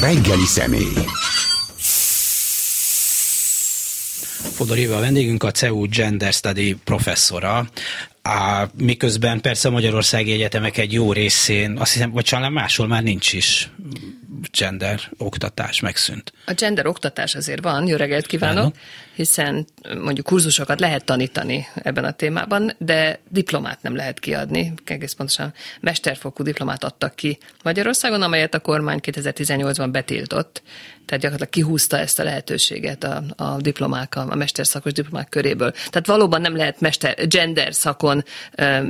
[0.00, 0.92] Reggeli személy.
[4.54, 7.68] Fodor Éva a vendégünk, a CEU Gender Study professzora.
[8.22, 13.02] A, miközben persze a Magyarországi Egyetemek egy jó részén, azt hiszem, vagy talán máshol már
[13.02, 13.70] nincs is
[14.52, 16.32] gender oktatás, megszűnt.
[16.46, 18.74] A gender oktatás azért van, jó reggelt kívánok,
[19.14, 19.66] hiszen
[20.02, 26.42] mondjuk kurzusokat lehet tanítani ebben a témában, de diplomát nem lehet kiadni, egész pontosan mesterfokú
[26.42, 30.62] diplomát adtak ki Magyarországon, amelyet a kormány 2018-ban betiltott,
[31.06, 35.70] tehát gyakorlatilag kihúzta ezt a lehetőséget a, a diplomák, a mesterszakos diplomák köréből.
[35.70, 38.24] Tehát valóban nem lehet mester, gender szakon,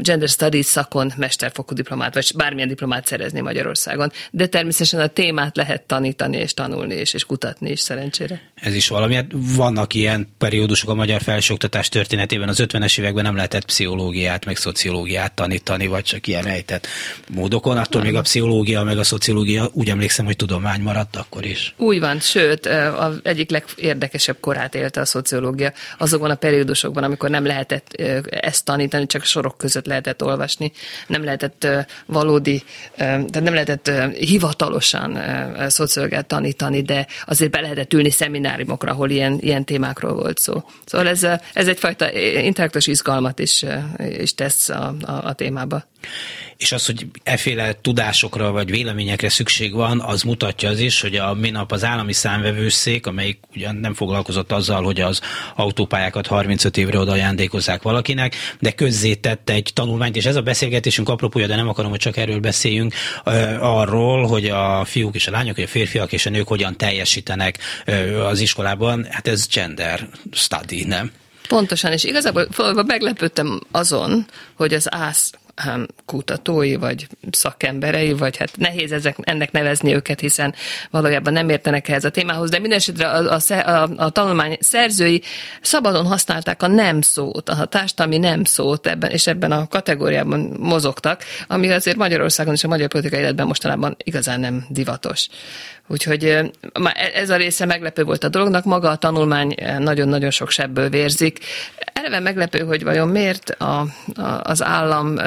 [0.01, 5.83] gender studies szakon mesterfokú diplomát, vagy bármilyen diplomát szerezni Magyarországon, de természetesen a témát lehet
[5.83, 8.41] tanítani és tanulni és, és kutatni is szerencsére.
[8.55, 9.15] Ez is valami.
[9.15, 9.27] Hát
[9.57, 12.49] vannak ilyen periódusok a magyar felsőoktatás történetében.
[12.49, 16.87] Az 50-es években nem lehetett pszichológiát, meg szociológiát tanítani, vagy csak ilyen ejtett
[17.35, 17.77] módokon.
[17.77, 18.11] Attól nem.
[18.11, 21.75] még a pszichológia, meg a szociológia úgy emlékszem, hogy tudomány maradt akkor is.
[21.77, 25.73] Úgy van, sőt, az egyik legérdekesebb korát élte a szociológia.
[25.99, 27.93] Azokban a periódusokban, amikor nem lehetett
[28.31, 30.73] ezt tanítani, csak sorok között lehetett olvasni,
[31.07, 31.67] nem lehetett
[32.07, 32.63] valódi,
[32.97, 35.19] tehát nem lehetett hivatalosan
[35.69, 40.63] szociológiát tanítani, de azért be lehetett ülni szemináriumokra, ahol ilyen, ilyen témákról volt szó.
[40.85, 43.65] Szóval ez, ez egyfajta intellektus izgalmat is,
[44.19, 45.85] is tesz a, a, a témába
[46.57, 51.35] és az, hogy efféle tudásokra vagy véleményekre szükség van, az mutatja az is, hogy a
[51.35, 55.21] minap az állami számvevőszék, amelyik ugyan nem foglalkozott azzal, hogy az
[55.55, 61.47] autópályákat 35 évre oda ajándékozzák valakinek, de közzétett egy tanulmányt, és ez a beszélgetésünk apropója,
[61.47, 62.95] de nem akarom, hogy csak erről beszéljünk,
[63.61, 67.59] arról, hogy a fiúk és a lányok, hogy a férfiak és a nők hogyan teljesítenek
[68.29, 71.11] az iskolában, hát ez gender study, nem?
[71.49, 72.49] Pontosan, és igazából
[72.87, 75.33] meglepődtem azon, hogy az ÁSZ
[76.05, 80.55] kutatói, vagy szakemberei, vagy hát nehéz ezek, ennek nevezni őket, hiszen
[80.91, 85.23] valójában nem értenek ehhez a témához, de mindesetre a, a, a, a tanulmány szerzői
[85.61, 91.23] szabadon használták a nem szót, a társadalmi nem szót ebben, és ebben a kategóriában mozogtak,
[91.49, 95.29] ami azért Magyarországon és a magyar politikai életben mostanában igazán nem divatos.
[95.87, 96.51] Úgyhogy e,
[97.15, 101.39] ez a része meglepő volt a dolognak, maga a tanulmány nagyon-nagyon sok sebből vérzik.
[101.93, 105.19] Eleve meglepő, hogy vajon miért a, a, az állam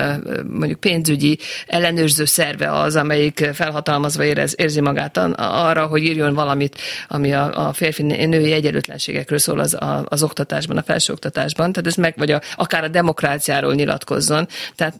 [0.49, 7.33] mondjuk pénzügyi ellenőrző szerve az, amelyik felhatalmazva érez, érzi magát arra, hogy írjon valamit, ami
[7.33, 12.31] a, a férfi-női egyenlőtlenségekről szól az, a, az oktatásban, a felsőoktatásban, tehát ez meg, vagy
[12.31, 14.47] a, akár a demokráciáról nyilatkozzon.
[14.75, 14.93] Tehát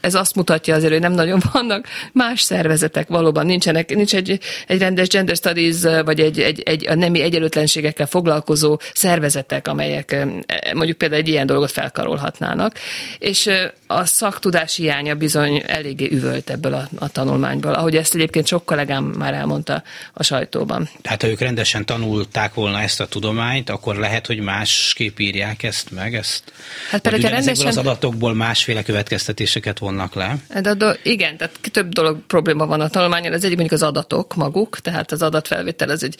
[0.00, 4.78] ez azt mutatja azért, hogy nem nagyon vannak más szervezetek valóban, nincsenek, nincs egy, egy
[4.78, 10.26] rendes gender studies, vagy egy, egy, egy a nemi egyenlőtlenségekkel foglalkozó szervezetek, amelyek
[10.74, 12.78] mondjuk például egy ilyen dolgot felkarolhatnának.
[13.18, 13.50] És
[13.94, 19.04] a szaktudás hiánya bizony eléggé üvölt ebből a, a tanulmányból, ahogy ezt egyébként sok kollégám
[19.04, 19.82] már elmondta
[20.12, 20.88] a sajtóban.
[21.02, 25.90] Tehát ha ők rendesen tanulták volna ezt a tudományt, akkor lehet, hogy másképp írják ezt
[25.90, 26.52] meg, ezt?
[26.90, 27.66] Hát pedig rendesen...
[27.66, 30.36] az adatokból másféle következtetéseket vonnak le?
[30.60, 33.32] De do, igen, tehát több dolog probléma van a tanulmányon.
[33.32, 36.16] Az egyik mondjuk az adatok maguk, tehát az adatfelvétel az egy,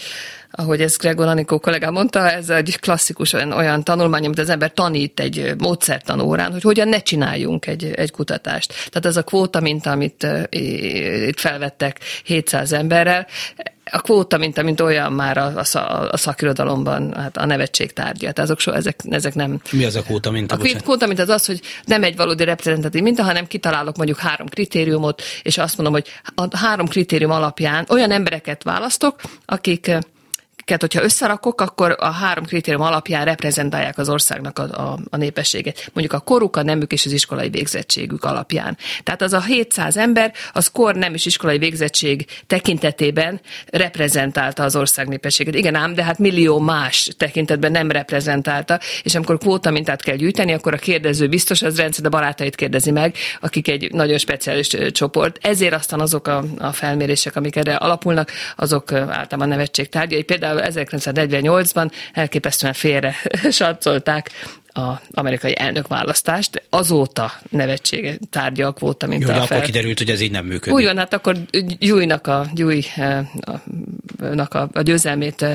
[0.51, 4.73] ahogy ez Gregor Anikó kollégám mondta, ez egy klasszikus olyan, olyan tanulmány, amit az ember
[4.73, 8.73] tanít egy módszertanórán, hogy hogyan ne csináljunk egy, egy kutatást.
[8.73, 13.27] Tehát ez a kvóta, mint amit itt felvettek 700 emberrel,
[13.91, 15.79] a kvóta, mint, mint olyan már a, a,
[16.11, 18.19] a szakirodalomban hát a nevetség tárgya.
[18.19, 19.61] Tehát azok so, ezek, ezek nem...
[19.71, 20.55] Mi az a kvóta minta?
[20.55, 24.49] A kvóta mint az az, hogy nem egy valódi reprezentatív minta, hanem kitalálok mondjuk három
[24.49, 29.91] kritériumot, és azt mondom, hogy a három kritérium alapján olyan embereket választok, akik
[30.67, 35.91] hogyha összerakok, akkor a három kritérium alapján reprezentálják az országnak a, a, a népességet.
[35.93, 38.77] Mondjuk a koruk, a nemük és az iskolai végzettségük alapján.
[39.03, 45.09] Tehát az a 700 ember, az kor, nem és iskolai végzettség tekintetében reprezentálta az ország
[45.09, 45.55] népességet.
[45.55, 50.53] Igen ám, de hát millió más tekintetben nem reprezentálta, és amikor kvóta mintát kell gyűjteni,
[50.53, 55.39] akkor a kérdező biztos az rendszer a barátait kérdezi meg, akik egy nagyon speciális csoport.
[55.41, 60.23] Ezért aztán azok a, a felmérések, amik erre alapulnak, azok általában nevetség tárgyai.
[60.23, 63.15] Például 1948-ban elképesztően félre
[63.51, 64.31] satszolták
[64.77, 66.63] az amerikai elnökválasztást.
[66.71, 69.43] Azóta nevetsége tárgyak volt, mint Jó, a fel...
[69.43, 70.75] akkor kiderült, hogy ez így nem működik.
[70.75, 71.37] Úgy van, hát akkor
[71.79, 72.83] Gyújnak a, Gyúj,
[73.41, 73.61] a
[74.35, 75.47] Trumannak a, a győzelmét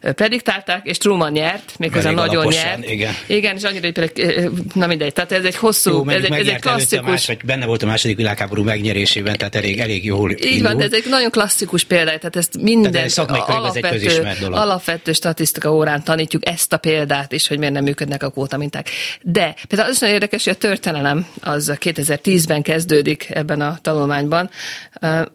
[0.00, 2.90] prediktálták, és Truman nyert, méghozzá nagyon alaposan, nyert.
[2.90, 3.14] Igen.
[3.26, 6.46] igen, és annyira, hogy például, na mindegy, tehát ez egy hosszú, jó, ez, egy, ez
[6.46, 7.06] egy klasszikus...
[7.10, 10.68] Más, vagy benne volt a második világháború megnyerésében, tehát elég, elég jól Így indul.
[10.68, 16.04] van, de ez egy nagyon klasszikus példa, tehát ezt minden tehát alapvető, alapvető statisztika órán
[16.04, 18.30] tanítjuk ezt a példát is, hogy miért nem működnek a
[18.60, 18.88] minták.
[19.22, 24.50] De például az nagyon érdekes, hogy a történelem az 2010-ben kezdődik ebben a tanulmányban,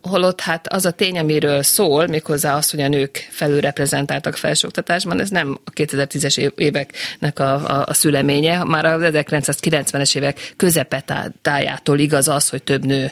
[0.01, 5.29] holott hát az a tény, amiről szól, méghozzá az, hogy a nők felülreprezentáltak felsőoktatásban, ez
[5.29, 12.49] nem a 2010-es éveknek a, a, a szüleménye, már az 1990-es évek közepetájától igaz az,
[12.49, 13.11] hogy több nő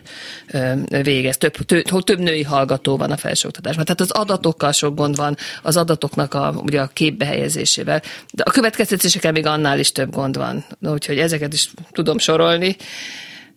[1.02, 3.86] végez, több, több, több női hallgató van a felsőoktatásban.
[3.86, 8.02] Tehát az adatokkal sok gond van, az adatoknak a, ugye a képbe helyezésével.
[8.32, 10.66] De a következtetésekkel még annál is több gond van.
[10.82, 12.76] Úgyhogy ezeket is tudom sorolni.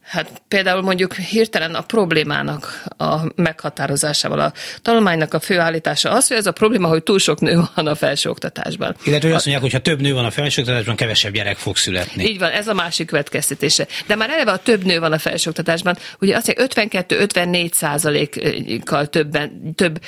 [0.06, 4.52] Hát például mondjuk hirtelen a problémának a meghatározásával a
[4.82, 8.96] tanulmánynak a főállítása az, hogy ez a probléma, hogy túl sok nő van a felsőoktatásban.
[9.04, 12.24] Illetve hogy azt mondják, hogy ha több nő van a felsőoktatásban, kevesebb gyerek fog születni.
[12.24, 13.86] Így van, ez a másik következtetése.
[14.06, 16.46] De már eleve a több nő van a felsőoktatásban, ugye azt
[16.76, 19.98] mondják 52-54 százalékkal többen, több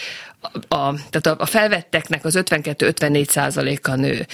[0.69, 4.27] a, tehát a, a felvetteknek az 52-54 százaléka nő.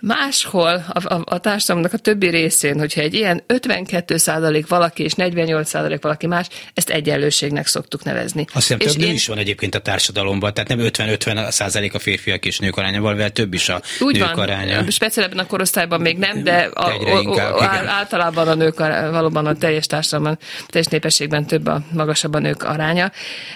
[0.00, 5.12] Máshol a, a, a társadalomnak a többi részén, hogyha egy ilyen 52 százalék valaki és
[5.12, 8.44] 48 százalék valaki más, ezt egyenlőségnek szoktuk nevezni.
[8.52, 9.12] Azt hiszem, több nő én...
[9.12, 13.30] is van egyébként a társadalomban, tehát nem 50-50 százalék a férfiak és nők aránya, valamivel
[13.30, 14.90] több is a Úgy nők van, aránya.
[14.90, 18.78] Speciál ebben a korosztályban még nem, de a, inkább, a, a, általában a nők
[19.10, 23.12] valóban a teljes társadalomban, teljes népességben több a magasabb a nők aránya.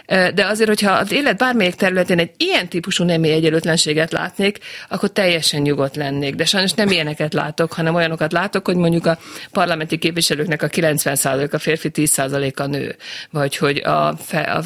[0.06, 4.58] De azért, hogyha az élet bármelyik területén egy ilyen típusú nemi egyenlőtlenséget látnék,
[4.88, 6.34] akkor teljesen nyugodt lennék.
[6.34, 9.18] De sajnos nem ilyeneket látok, hanem olyanokat látok, hogy mondjuk a
[9.50, 12.96] parlamenti képviselőknek a 90% a férfi, 10% a nő.
[13.30, 14.16] Vagy hogy a,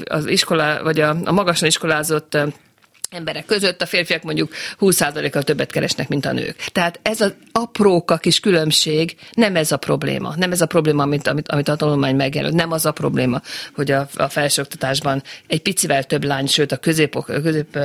[0.04, 2.38] az iskola, vagy a, a magasan iskolázott
[3.16, 6.56] emberek között a férfiak mondjuk 20%-kal többet keresnek, mint a nők.
[6.56, 10.34] Tehát ez az apróka kis különbség, nem ez a probléma.
[10.36, 12.54] Nem ez a probléma, amit, amit, amit a tanulmány megjelölt.
[12.54, 13.40] Nem az a probléma,
[13.74, 17.78] hogy a, a felsőoktatásban egy picivel több lány, sőt a közép, a közép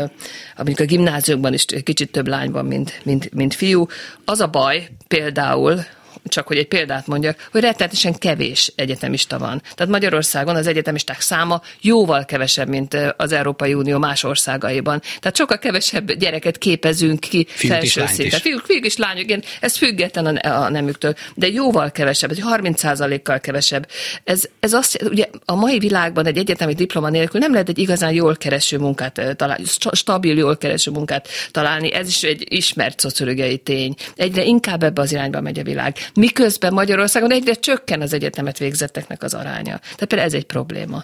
[0.56, 3.88] mondjuk a gimnáziumban is kicsit több lány van, mint, mint, mint fiú.
[4.26, 5.86] Az a baj például,
[6.24, 9.62] csak hogy egy példát mondjak, hogy rettenetesen kevés egyetemista van.
[9.76, 15.02] Tehát Magyarországon az egyetemisták száma jóval kevesebb, mint az Európai Unió más országaiban.
[15.20, 18.40] Tehát sokkal kevesebb gyereket képezünk ki Fiúk felső szinten.
[18.40, 23.40] Fiúk, fiúk és lányok, igen, ez független a, a nemüktől, de jóval kevesebb, ez 30%-kal
[23.40, 23.88] kevesebb.
[24.24, 28.14] Ez, ez azt, ugye a mai világban egy egyetemi diploma nélkül nem lehet egy igazán
[28.14, 31.94] jól kereső munkát találni, stabil, jól kereső munkát találni.
[31.94, 33.96] Ez is egy ismert szociológiai tény.
[34.16, 39.24] Egyre inkább ebbe az irányba megy a világ miközben Magyarországon egyre csökken az egyetemet végzetteknek
[39.24, 39.78] az aránya.
[39.78, 41.04] Tehát például ez egy probléma.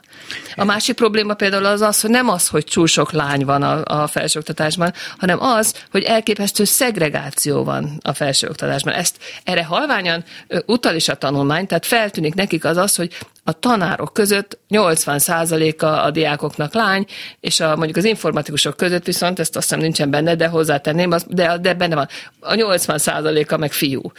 [0.55, 4.01] A másik probléma például az az, hogy nem az, hogy túl sok lány van a,
[4.01, 8.93] a felsőoktatásban, hanem az, hogy elképesztő szegregáció van a felsőoktatásban.
[8.93, 10.23] Ezt erre halványan
[10.65, 16.11] utal is a tanulmány, tehát feltűnik nekik az az, hogy a tanárok között 80%-a a
[16.11, 17.05] diákoknak lány,
[17.39, 21.57] és a, mondjuk az informatikusok között viszont, ezt azt hiszem nincsen benne, de hozzátenném, de,
[21.57, 22.07] de benne van,
[22.39, 24.11] a 80%-a meg fiú.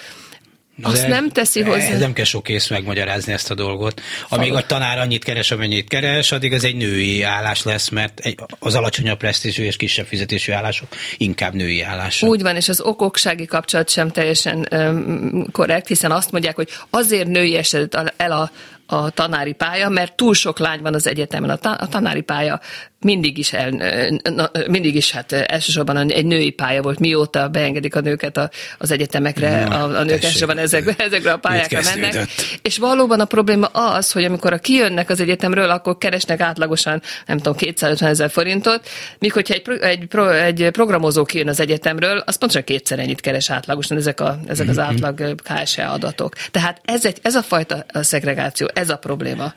[0.83, 1.93] Azt de nem teszi hozzá.
[1.93, 4.01] Ez nem kell sok ész megmagyarázni ezt a dolgot.
[4.29, 8.21] Amíg a tanár annyit keres, amennyit keres, addig ez egy női állás lesz, mert
[8.59, 12.29] az alacsonyabb presztízsű és kisebb fizetésű állások inkább női állások.
[12.29, 17.29] Úgy van, és az okoksági kapcsolat sem teljesen um, korrekt, hiszen azt mondják, hogy azért
[17.29, 18.51] női esedett el a,
[18.87, 21.51] a tanári pálya, mert túl sok lány van az egyetemen.
[21.51, 22.61] A, ta, a tanári pálya
[23.01, 23.71] mindig is, el,
[24.23, 28.91] na, mindig is hát elsősorban egy női pálya volt, mióta beengedik a nőket a, az
[28.91, 32.29] egyetemekre, na, a, a nők elsősorban ezekre, ezekre a pályákra mennek.
[32.63, 37.37] És valóban a probléma az, hogy amikor a kijönnek az egyetemről, akkor keresnek átlagosan, nem
[37.37, 42.37] tudom, 250 ezer forintot, míg hogyha egy, egy, pro, egy programozó kijön az egyetemről, az
[42.37, 44.85] pontosan kétszer ennyit keres átlagosan ezek, a, ezek az mhm.
[44.85, 46.35] átlag KSE adatok.
[46.51, 49.55] Tehát ez, egy, ez a fajta szegregáció, ez a probléma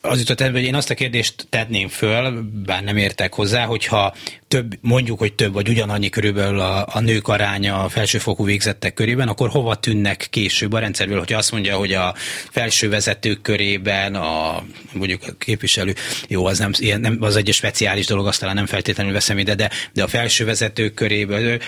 [0.00, 4.14] az jutott hogy én azt a kérdést tenném föl, bár nem értek hozzá, hogyha
[4.48, 9.28] több, mondjuk, hogy több vagy ugyanannyi körülbelül a, a nők aránya a felsőfokú végzettek körében,
[9.28, 12.14] akkor hova tűnnek később a rendszerből, hogyha azt mondja, hogy a
[12.50, 15.94] felső vezetők körében a mondjuk a képviselő,
[16.28, 19.54] jó, az nem, ilyen, nem az egy speciális dolog, azt talán nem feltétlenül veszem ide,
[19.54, 21.60] de, de a felső vezetők körében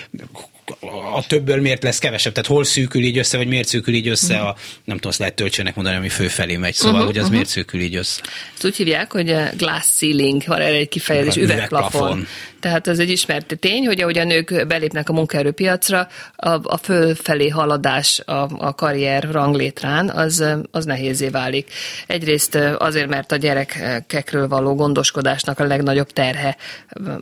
[1.15, 2.33] a többből miért lesz kevesebb?
[2.33, 5.33] Tehát hol szűkül így össze, vagy miért szűkül így össze a, nem tudom, azt lehet
[5.35, 7.35] töltsőnek mondani, ami főfelé megy, szóval, uh-huh, hogy az uh-huh.
[7.37, 8.21] miért szűkül így össze?
[8.53, 12.01] Ezt úgy hívják, hogy glass ceiling, van erre egy kifejezés, üvegplafon.
[12.01, 12.27] üvegplafon.
[12.63, 17.47] Tehát az egy ismert tény, hogy ahogy a nők belépnek a munkaerőpiacra, a, a fölfelé
[17.47, 21.71] haladás a, a karrier ranglétrán, az, az nehézé válik.
[22.07, 26.57] Egyrészt azért, mert a gyerekekről való gondoskodásnak a legnagyobb terhe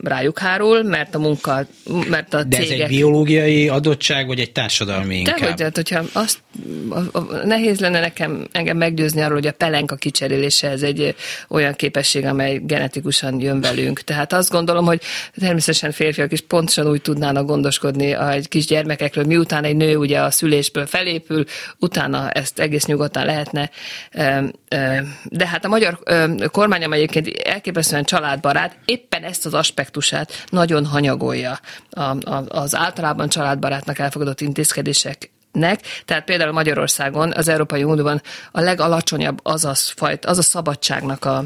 [0.03, 1.65] rájuk hárul, mert a munka,
[2.09, 2.71] mert a De cégek...
[2.71, 5.39] ez egy biológiai adottság, vagy egy társadalmi inkább?
[5.39, 6.39] De, hogy, tehát, hogyha azt,
[6.89, 11.15] a, a, nehéz lenne nekem engem meggyőzni arról, hogy a pelenka kicserélése ez egy
[11.49, 14.01] olyan képesség, amely genetikusan jön velünk.
[14.01, 15.01] Tehát azt gondolom, hogy
[15.39, 20.19] természetesen férfiak is pontosan úgy tudnának gondoskodni a egy kis gyermekekről, miután egy nő ugye
[20.19, 21.43] a szülésből felépül,
[21.79, 23.69] utána ezt egész nyugodtan lehetne.
[25.23, 25.99] De hát a magyar
[26.51, 31.59] kormány, egyébként elképesztően családbarát, éppen ezt az aspektusát nagyon hanyagolja
[32.47, 35.79] az általában családbarátnak elfogadott intézkedések nek.
[36.05, 38.21] Tehát például Magyarországon, az Európai Unióban
[38.51, 41.43] a legalacsonyabb az a, fajt, az a szabadságnak a,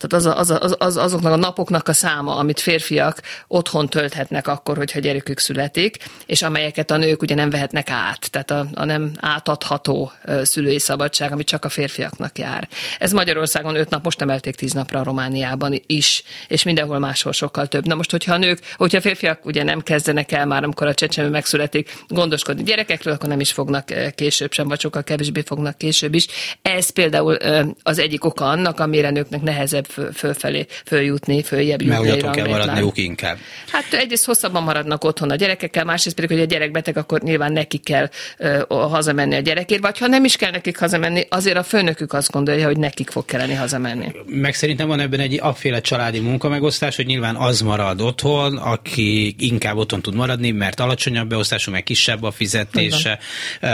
[0.00, 3.88] tehát az, a, az, a, az, az azoknak a napoknak a száma, amit férfiak otthon
[3.88, 8.30] tölthetnek akkor, hogyha gyerekük születik, és amelyeket a nők ugye nem vehetnek át.
[8.30, 12.68] Tehát a, a nem átadható szülői szabadság, ami csak a férfiaknak jár.
[12.98, 17.66] Ez Magyarországon öt nap, most emelték tíz napra a Romániában is, és mindenhol máshol sokkal
[17.66, 17.86] több.
[17.86, 20.94] Na most, hogyha a nők, hogyha a férfiak ugye nem kezdenek el már, amikor a
[20.94, 26.14] csecsemő megszületik, gondoskodni gyerekekről, akkor nem is fognak később sem, vagy sokkal kevésbé fognak később
[26.14, 26.26] is.
[26.62, 27.36] Ez például
[27.82, 31.98] az egyik oka annak, amire nőknek nehezebb föl, fölfelé följutni, följebb jutni.
[31.98, 33.38] Mert otthon kell maradniuk inkább.
[33.72, 37.52] Hát egyrészt hosszabban maradnak otthon a gyerekekkel, másrészt pedig, hogy a gyerek beteg, akkor nyilván
[37.52, 41.62] nekik kell uh, hazamenni a gyerekért, vagy ha nem is kell nekik hazamenni, azért a
[41.62, 44.12] főnökük azt gondolja, hogy nekik fog kelleni hazamenni.
[44.26, 49.76] Meg szerintem van ebben egy afféle családi munkamegosztás, hogy nyilván az marad otthon, aki inkább
[49.76, 53.18] otthon tud maradni, mert alacsonyabb beosztású, meg kisebb a fizetése.
[53.62, 53.70] Uh,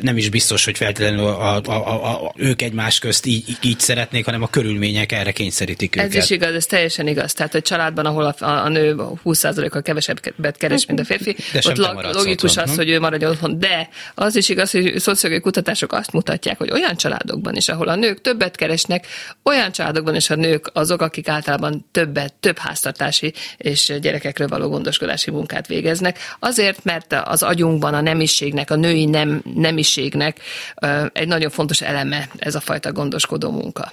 [0.00, 4.24] nem is biztos, hogy feltétlenül a, a, a, a, ők egymás közt így, így szeretnék,
[4.24, 6.08] hanem a körülmények erre kényszerítik őket.
[6.08, 7.32] Ez is igaz, ez teljesen igaz.
[7.32, 11.76] Tehát egy családban, ahol a, a nő 20%-a kevesebbet keres, mint a férfi, de ott
[12.14, 13.58] logikus otthon, az, hogy ő maradjon otthon.
[13.58, 17.94] De az is igaz, hogy szociológiai kutatások azt mutatják, hogy olyan családokban is, ahol a
[17.94, 19.06] nők többet keresnek,
[19.42, 25.30] olyan családokban is a nők azok, akik általában többet, több háztartási és gyerekekről való gondoskodási
[25.30, 26.18] munkát végeznek.
[26.38, 30.40] Azért, mert az agyunkban a nemiségnek, a női nem, nem nemiségnek
[31.12, 33.92] egy nagyon fontos eleme ez a fajta gondoskodó munka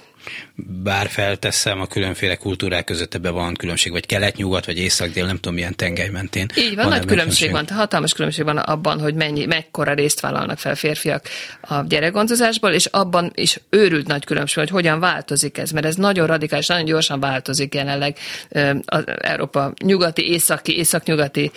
[0.82, 5.54] bár felteszem, a különféle kultúrák között ebben van különbség, vagy kelet-nyugat, vagy észak-dél, nem tudom
[5.54, 6.46] milyen tengely mentén.
[6.56, 10.58] Így van, van nagy különbség van, hatalmas különbség van abban, hogy mennyi, mekkora részt vállalnak
[10.58, 11.28] fel férfiak
[11.60, 16.26] a gyerekgondozásból, és abban is őrült nagy különbség, hogy hogyan változik ez, mert ez nagyon
[16.26, 18.16] radikális, nagyon gyorsan változik jelenleg
[18.84, 21.50] az Európa nyugati, északi, északnyugati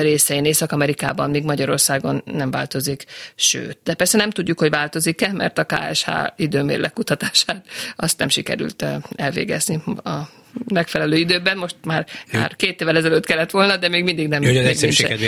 [0.00, 3.78] részein, Észak-Amerikában, míg Magyarországon nem változik, sőt.
[3.84, 7.64] De persze nem tudjuk, hogy változik-e, mert a KSH időmérlek kutatását
[8.10, 8.84] azt nem sikerült
[9.16, 14.28] elvégezni a megfelelő időben, most már, már két évvel ezelőtt kellett volna, de még mindig
[14.28, 14.42] nem.
[14.42, 14.82] Jó, még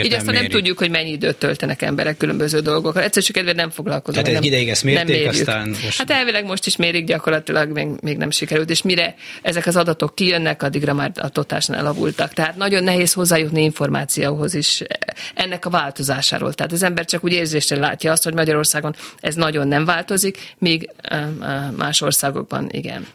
[0.05, 3.03] Így aztán nem tudjuk, hogy mennyi időt töltenek emberek különböző dolgokkal.
[3.03, 4.25] Egyszerűen nem foglalkozunk.
[4.27, 5.99] Tehát egy ideig ezt mérték, aztán most...
[5.99, 10.15] Hát elvileg most is mérik, gyakorlatilag még, még nem sikerült, és mire ezek az adatok
[10.15, 12.33] kijönnek, addigra már a totásan elavultak.
[12.33, 14.83] Tehát nagyon nehéz hozzájutni információhoz is
[15.35, 16.53] ennek a változásáról.
[16.53, 20.91] Tehát az ember csak úgy érzésre látja azt, hogy Magyarországon ez nagyon nem változik, míg
[21.77, 23.07] más országokban igen.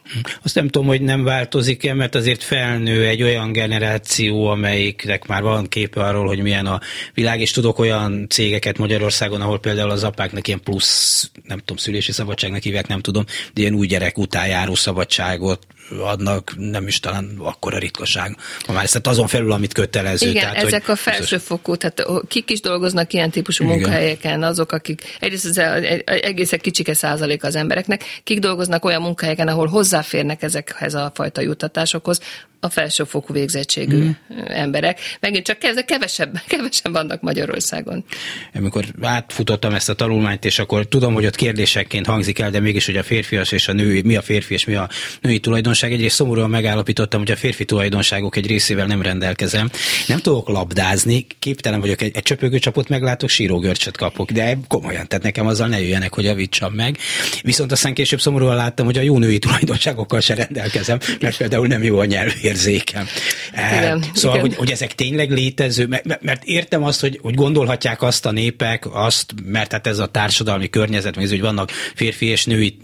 [0.44, 5.68] Azt nem tudom, hogy nem változik-e, mert azért felnő egy olyan generáció, amelyiknek már van
[5.68, 6.80] képe arról, hogy milyen a
[7.14, 12.12] világ, és tudok olyan cégeket Magyarországon, ahol például az apáknak ilyen plusz, nem tudom, szülési
[12.12, 15.68] szabadságnak hívják, nem tudom, de ilyen új gyerek után járó szabadságot
[16.02, 18.38] adnak, nem is talán akkora ritkaság.
[18.68, 20.30] Ma már ezt azon felül, amit kötelező.
[20.30, 23.76] Igen, tehát, ezek hogy a felsőfokú, tehát kik is dolgoznak ilyen típusú Igen.
[23.76, 25.58] munkahelyeken, azok, akik, egyrészt az
[26.06, 32.20] egészen kicsike százalék az embereknek, kik dolgoznak olyan munkahelyeken, ahol hozzáférnek ezekhez a fajta juttatásokhoz,
[32.60, 34.10] a felsőfokú végzettségű mm.
[34.46, 35.00] emberek.
[35.20, 38.06] Megint csak kevesebb, kevesebb vannak Magyarországon.
[38.54, 42.86] Amikor átfutottam ezt a tanulmányt, és akkor tudom, hogy ott kérdésekként hangzik el, de mégis,
[42.86, 44.90] hogy a férfias és a női, mi a férfi és mi a
[45.22, 45.92] női tulajdonság.
[45.92, 49.70] Egyrészt szomorúan megállapítottam, hogy a férfi tulajdonságok egy részével nem rendelkezem.
[50.08, 55.48] Nem tudok labdázni, képtelen vagyok, egy, egy csöpögőcsapot meglátok, sírógörcsöt kapok, de komolyan, tehát nekem
[55.48, 56.98] azzal ne jöjjenek, hogy javítsam meg.
[57.42, 61.84] Viszont aztán később szomorúan láttam, hogy a jó női tulajdonságokkal se rendelkezem, mert például nem
[61.84, 63.08] jó a nyelv érzékem.
[63.54, 64.48] Igen, szóval, igen.
[64.48, 68.86] Hogy, hogy ezek tényleg létező, mert, mert értem azt, hogy, hogy gondolhatják azt a népek,
[68.92, 72.78] azt, mert hát ez a társadalmi környezet, hogy vannak férfi és női,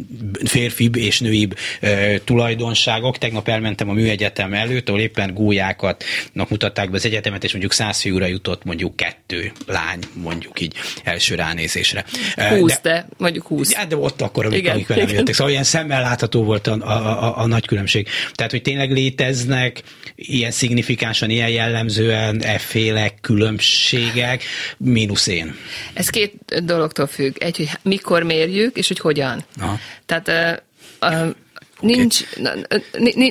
[0.44, 1.48] férfi és női
[1.80, 3.18] e, tulajdonságok.
[3.18, 6.04] Tegnap elmentem a műegyetem előtt, ahol éppen gólyákat
[6.50, 11.36] mutatták be az egyetemet, és mondjuk száz fiúra jutott mondjuk kettő lány, mondjuk így első
[11.36, 12.06] ránézésre.
[12.36, 13.70] Húsz, de, de mondjuk húsz.
[13.70, 15.34] De, de ott akkor, amikor, igen, amikor nem jöttek.
[15.34, 18.08] Szóval ilyen szemmel látható volt a, a, a, a nagy különbség.
[18.34, 19.53] Tehát, hogy tényleg léteznek
[20.16, 24.44] ilyen szignifikánsan, ilyen jellemzően efféle különbségek,
[24.78, 25.56] mínusz én.
[25.94, 26.34] Ez két
[26.66, 27.36] dologtól függ.
[27.40, 29.44] Egy, hogy mikor mérjük, és hogy hogyan.
[29.60, 29.80] Aha.
[30.06, 30.62] Tehát
[31.02, 31.36] uh, uh,
[31.84, 32.24] Nincs,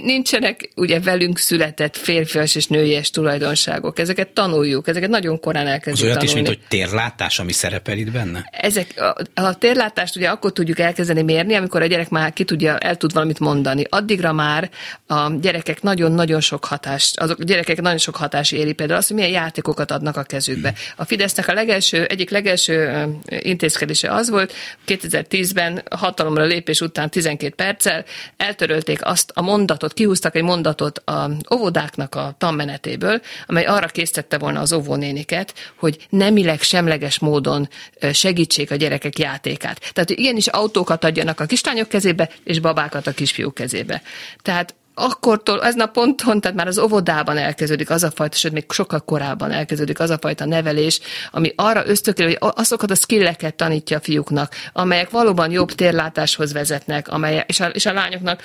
[0.02, 3.98] nincsenek ugye velünk született férfias és nőies tulajdonságok.
[3.98, 6.30] Ezeket tanuljuk, ezeket nagyon korán elkezdjük Az olyat tanulni.
[6.30, 8.48] is, mint hogy térlátás, ami szerepel itt benne?
[8.50, 12.78] Ezek, a, a térlátást ugye akkor tudjuk elkezdeni mérni, amikor a gyerek már ki tudja,
[12.78, 13.84] el tud valamit mondani.
[13.88, 14.70] Addigra már
[15.06, 19.16] a gyerekek nagyon-nagyon sok hatást, azok a gyerekek nagyon sok hatás éri például azt, hogy
[19.16, 20.74] milyen játékokat adnak a kezükbe.
[20.96, 24.52] A Fidesznek a legelső, egyik legelső intézkedése az volt,
[24.86, 28.04] 2010-ben hatalomra lépés után 12 perccel
[28.42, 34.60] eltörölték azt a mondatot, kihúztak egy mondatot a óvodáknak a tanmenetéből, amely arra készítette volna
[34.60, 37.68] az óvónéniket, hogy nemileg semleges módon
[38.12, 39.90] segítsék a gyerekek játékát.
[39.92, 44.02] Tehát igenis autókat adjanak a kislányok kezébe, és babákat a kisfiúk kezébe.
[44.42, 48.64] Tehát akkortól, ezen a ponton, tehát már az óvodában elkezdődik az a fajta, sőt, még
[48.68, 53.96] sokkal korábban elkezdődik az a fajta nevelés, ami arra ösztökél, hogy azokat a skilleket tanítja
[53.96, 58.42] a fiúknak, amelyek valóban jobb térlátáshoz vezetnek, amelyek, és, a, és a lányoknak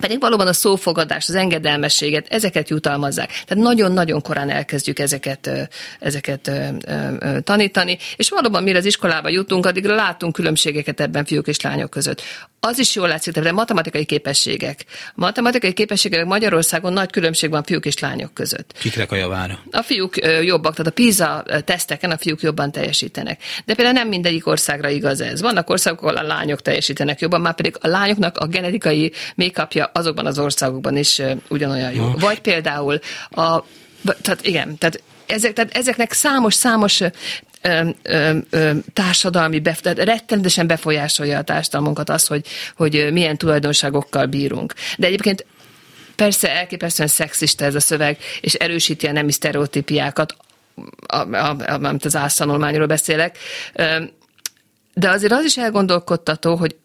[0.00, 3.28] pedig valóban a szófogadást, az engedelmességet, ezeket jutalmazzák.
[3.28, 5.70] Tehát nagyon-nagyon korán elkezdjük ezeket,
[6.00, 6.50] ezeket
[7.44, 12.22] tanítani, és valóban mire az iskolába jutunk, addigra látunk különbségeket ebben fiúk és lányok között
[12.64, 14.84] az is jól látszik, de matematikai képességek.
[15.08, 18.72] A matematikai képességek Magyarországon nagy különbség van fiúk és lányok között.
[18.78, 19.58] Kiknek a javára?
[19.70, 23.42] A fiúk jobbak, tehát a PISA teszteken a fiúk jobban teljesítenek.
[23.64, 25.40] De például nem mindegyik országra igaz ez.
[25.40, 30.26] Vannak országok, ahol a lányok teljesítenek jobban, már pedig a lányoknak a genetikai make azokban
[30.26, 32.10] az országokban is ugyanolyan jó.
[32.18, 32.98] Vagy például
[33.30, 33.64] a
[34.22, 37.00] tehát igen, tehát ezek, tehát ezeknek számos-számos
[38.92, 44.74] társadalmi, bef, rettenetesen befolyásolja a társadalmunkat az, hogy, hogy milyen tulajdonságokkal bírunk.
[44.98, 45.46] De egyébként
[46.16, 50.36] persze elképesztően szexista ez a szöveg, és erősíti a nemi sztereotípiákat,
[51.66, 53.38] amit az ásztanulmányról beszélek,
[54.94, 56.76] de azért az is elgondolkodtató, hogy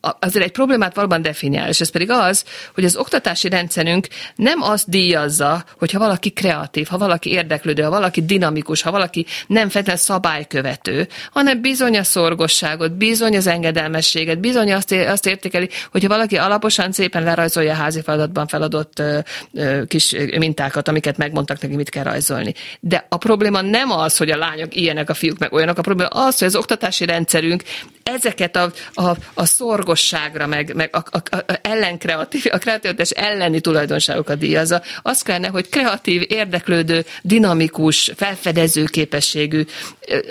[0.00, 4.88] azért egy problémát valóban definiál, és ez pedig az, hogy az oktatási rendszerünk nem azt
[4.88, 11.08] díjazza, hogyha valaki kreatív, ha valaki érdeklődő, ha valaki dinamikus, ha valaki nem feltétlenül szabálykövető,
[11.32, 17.22] hanem bizony a szorgosságot, bizony az engedelmességet, bizony azt, azt értékeli, hogyha valaki alaposan szépen
[17.22, 19.18] lerajzolja a házi feladatban feladott ö,
[19.52, 22.54] ö, kis mintákat, amiket megmondtak neki, mit kell rajzolni.
[22.80, 26.08] De a probléma nem az, hogy a lányok ilyenek, a fiúk meg olyanok, a probléma
[26.08, 27.62] az, hogy az oktatási rendszerünk
[28.02, 34.38] ezeket a, a, a szorgosságra, meg, meg a, a, a ellenkreatív, a kreativitás elleni tulajdonságokat
[34.38, 34.82] díjazza.
[35.02, 39.64] Az kellene, hogy kreatív, érdeklődő, dinamikus, felfedező képességű,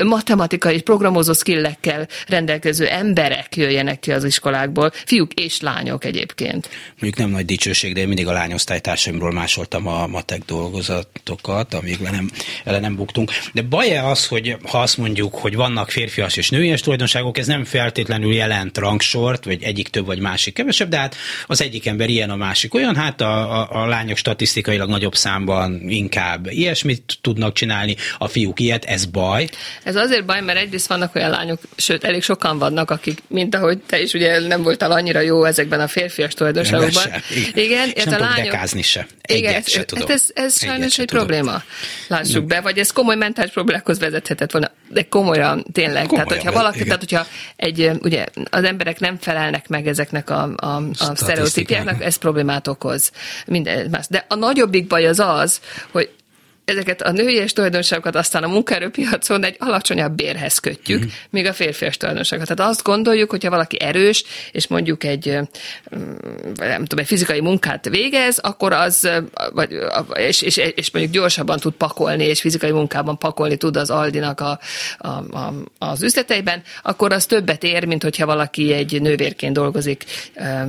[0.03, 6.69] matematikai, programozó skillekkel rendelkező emberek jöjjenek ki az iskolákból, fiúk és lányok egyébként.
[6.89, 12.29] Mondjuk nem nagy dicsőség, de én mindig a lányosztálytársaimról másoltam a matek dolgozatokat, amíg nem,
[12.63, 13.31] ele nem buktunk.
[13.53, 17.63] De baj-e az, hogy ha azt mondjuk, hogy vannak férfias és nőies tulajdonságok, ez nem
[17.69, 22.29] feltétlenül jelent rangsort, vagy egyik több, vagy másik kevesebb, de hát az egyik ember ilyen,
[22.29, 27.95] a másik olyan, hát a, a, a lányok statisztikailag nagyobb számban inkább ilyesmit tudnak csinálni,
[28.17, 29.49] a fiúk ilyet, ez baj.
[29.83, 33.77] Ez azért baj, mert egyrészt vannak olyan lányok, sőt, elég sokan vannak, akik, mint ahogy
[33.77, 37.03] te is ugye nem voltál annyira jó ezekben a férfias tulajdonságokban.
[37.53, 38.51] Igen, és nem a lányok...
[38.51, 39.07] dekázni se.
[39.21, 40.07] Egyet igen, se tudom.
[40.07, 41.63] Hát ez, ez sajnos egy probléma.
[42.07, 46.05] Lássuk be, vagy ez komoly mentális problémákhoz vezethetett volna, de komolyan tényleg.
[46.05, 46.87] Komolyan, tehát, hogyha valaki, igen.
[46.87, 47.25] tehát, hogyha
[47.55, 53.11] egy, ugye az emberek nem felelnek meg ezeknek a, a, a sztereotípiáknak, ez problémát okoz.
[53.45, 54.07] Minden más.
[54.07, 55.59] De a nagyobbik baj az az,
[55.91, 56.09] hogy
[56.69, 61.07] ezeket a nőies tulajdonságokat aztán a munkaerőpiacon egy alacsonyabb bérhez kötjük, mm.
[61.29, 62.55] míg a férfias tulajdonságokat.
[62.55, 65.39] Tehát azt gondoljuk, hogyha valaki erős, és mondjuk egy,
[66.55, 69.09] nem tudom, egy fizikai munkát végez, akkor az,
[69.53, 69.77] vagy,
[70.13, 74.59] és, és, és mondjuk gyorsabban tud pakolni, és fizikai munkában pakolni tud az Aldinak a,
[74.97, 80.05] a, a, az üzleteiben, akkor az többet ér, mint hogyha valaki egy nővérként dolgozik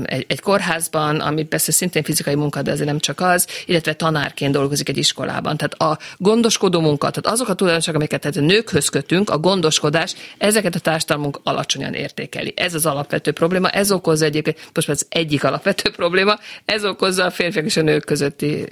[0.05, 4.53] egy, egy kórházban, ami persze szintén fizikai munka, de azért nem csak az, illetve tanárként
[4.53, 5.57] dolgozik egy iskolában.
[5.57, 10.15] Tehát a gondoskodó munka, tehát azok a tulajdonságok, amiket tehát a nőkhöz kötünk, a gondoskodás,
[10.39, 12.53] ezeket a társadalmunk alacsonyan értékeli.
[12.57, 17.31] Ez az alapvető probléma, ez okozza egyébként, most az egyik alapvető probléma, ez okozza a
[17.31, 18.67] férfiak és a nők közötti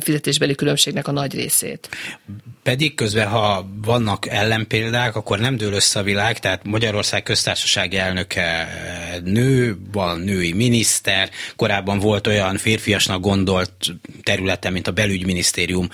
[0.00, 1.88] fizetésbeli különbségnek a nagy részét.
[2.66, 8.68] Pedig közben, ha vannak ellenpéldák, akkor nem dől össze a világ, tehát Magyarország köztársasági elnöke
[9.24, 13.72] nő, van női miniszter, korábban volt olyan férfiasnak gondolt
[14.22, 15.88] területe, mint a belügyminisztérium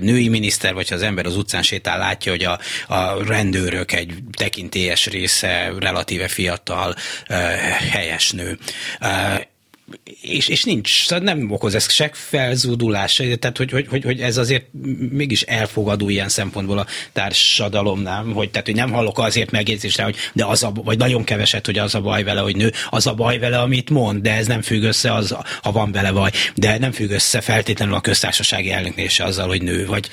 [0.00, 2.58] női miniszter, vagy ha az ember az utcán sétál, látja, hogy a,
[2.94, 6.94] a rendőrök egy tekintélyes része relatíve fiatal,
[7.90, 8.58] helyes nő
[10.20, 14.36] és, és nincs, szóval nem okoz ez se felzúdulás, tehát hogy, hogy, hogy, hogy, ez
[14.36, 14.64] azért
[15.10, 20.44] mégis elfogadó ilyen szempontból a társadalomnál, hogy, tehát, hogy nem hallok azért megjegyzésre, hogy de
[20.44, 23.38] az a, vagy nagyon keveset, hogy az a baj vele, hogy nő, az a baj
[23.38, 26.92] vele, amit mond, de ez nem függ össze, az, ha van vele baj, de nem
[26.92, 30.08] függ össze feltétlenül a köztársasági elnöknél se azzal, hogy nő, vagy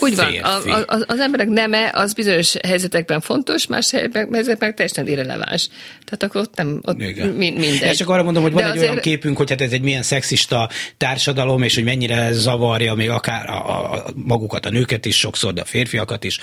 [0.00, 5.08] Úgy van, a, a, az emberek neme az bizonyos helyzetekben fontos, más helyzetekben meg teljesen
[5.08, 5.68] irreleváns.
[6.04, 6.96] Tehát akkor ott nem, ott
[7.36, 7.82] mindegy.
[7.82, 8.90] Én csak arra mondom, hogy van de egy azért...
[8.90, 13.50] olyan képünk, hogy hát ez egy milyen szexista társadalom, és hogy mennyire zavarja még akár
[13.50, 16.38] a, a, magukat, a nőket is sokszor, de a férfiakat is,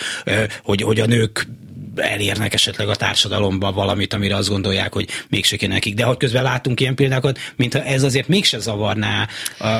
[0.63, 1.47] hogy, hogy a nők
[1.95, 5.95] elérnek esetleg a társadalomba valamit, amire azt gondolják, hogy mégse kéne nekik.
[5.95, 9.27] De hogy közben látunk ilyen példákat, mintha ez azért mégse zavarná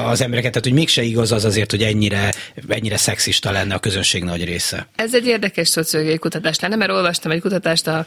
[0.06, 2.34] az embereket, tehát hogy mégse igaz az azért, hogy ennyire,
[2.68, 4.88] ennyire szexista lenne a közönség nagy része.
[4.96, 8.06] Ez egy érdekes szociológiai kutatás lenne, mert olvastam egy kutatást a,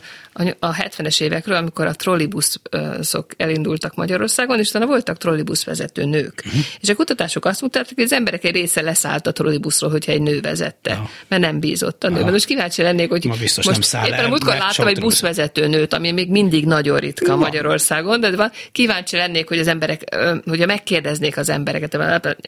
[0.58, 6.42] a 70-es évekről, amikor a trollibuszok elindultak Magyarországon, és utána voltak trollibusz vezető nők.
[6.46, 6.62] Uh-huh.
[6.80, 10.22] És a kutatások azt mutatták, hogy az emberek egy része leszállt a trollibuszról, hogyha egy
[10.22, 11.10] nő vezette, ja.
[11.28, 12.32] mert nem bízott a nőben.
[12.32, 16.12] Most kíváncsi lennék, hogy Ma biztos most száll Éppen a múltkor láttam egy buszvezetőnőt, ami
[16.12, 17.36] még mindig nagyon ritka ja.
[17.36, 21.96] Magyarországon, de van, kíváncsi lennék, hogy az emberek, hogyha megkérdeznék az embereket,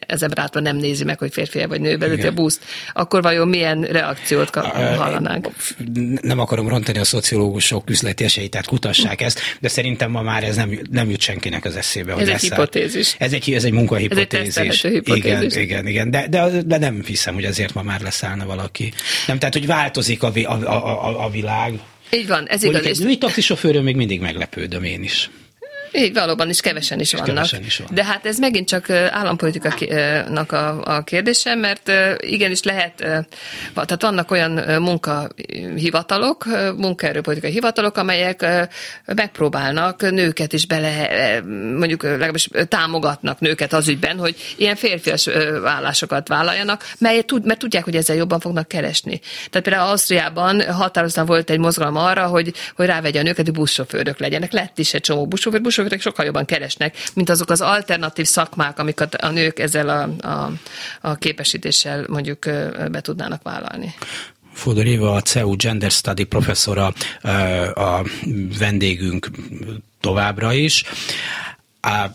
[0.07, 3.47] ez ember által nem nézi meg, hogy férfi vagy nő vezeti a buszt, akkor vajon
[3.47, 4.49] milyen reakciót
[4.97, 5.49] hallanánk?
[6.21, 10.55] Nem akarom rontani a szociológusok üzleti esélyt, tehát kutassák ezt, de szerintem ma már ez
[10.55, 12.15] nem, nem jut senkinek az eszébe.
[12.15, 13.15] Ez egy hipotézis.
[13.19, 14.55] Ez egy, ez egy munkahipotézis.
[14.55, 15.55] Ez egy hipotézis.
[15.55, 16.11] Igen, igen, igen.
[16.11, 18.93] De, de, de, nem hiszem, hogy azért ma már leszállna valaki.
[19.27, 21.79] Nem, tehát, hogy változik a, a, a, a, a világ.
[22.11, 22.85] Így van, ez igaz.
[22.85, 25.29] Egy női taxisofőről még mindig meglepődöm én is.
[25.91, 27.27] Így valóban is kevesen is vannak.
[27.27, 27.87] Kevesen is van.
[27.91, 32.93] De hát ez megint csak állampolitikának a, a kérdése, mert igenis lehet,
[33.75, 36.45] tehát vannak olyan munkahivatalok,
[36.77, 38.45] munkaerőpolitikai hivatalok, amelyek
[39.05, 41.09] megpróbálnak nőket is bele,
[41.77, 45.29] mondjuk legalábbis támogatnak nőket az ügyben, hogy ilyen férfias
[45.61, 49.19] vállásokat vállaljanak, melyet, mert tudják, hogy ezzel jobban fognak keresni.
[49.49, 54.19] Tehát például Ausztriában határozottan volt egy mozgalom arra, hogy, hogy rávegye a nőket, hogy buszsofőrök
[54.19, 54.51] legyenek.
[54.51, 58.79] Lett is egy csomó buszsofőr, buszsofőr pedagógusok sokkal jobban keresnek, mint azok az alternatív szakmák,
[58.79, 60.51] amiket a nők ezzel a, a,
[61.01, 62.45] a képesítéssel mondjuk
[62.91, 63.93] be tudnának vállalni.
[64.53, 66.93] Fodor Éva, a CEU Gender Study professzora
[67.73, 68.03] a
[68.59, 69.29] vendégünk
[69.99, 70.83] továbbra is.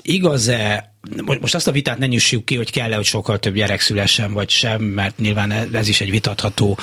[0.03, 0.92] Igaz-e
[1.41, 4.51] most azt a vitát ne nyissuk ki, hogy kell-e, hogy sokkal több gyerek szülessen, vagy
[4.51, 6.79] sem, mert nyilván ez is egy vitatható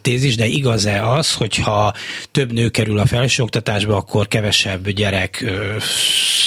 [0.00, 1.94] tézis, de igaz-e az, hogyha
[2.30, 5.44] több nő kerül a felsőoktatásba, akkor kevesebb gyerek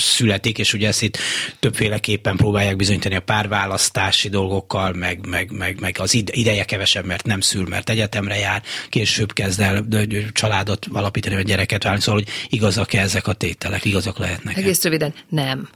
[0.02, 1.18] születik, és ugye ezt itt
[1.60, 7.42] többféleképpen próbálják bizonyítani a párválasztási dolgokkal, meg, meg, meg, meg az ideje kevesebb, mert nem
[7.42, 9.86] szül, mert egyetemre jár, később kezd el
[10.32, 14.58] családot alapítani, vagy gyereket válni, szóval hogy igazak-e ezek a tételek, igazak lehetnek.
[14.58, 15.70] Egész röviden, nem.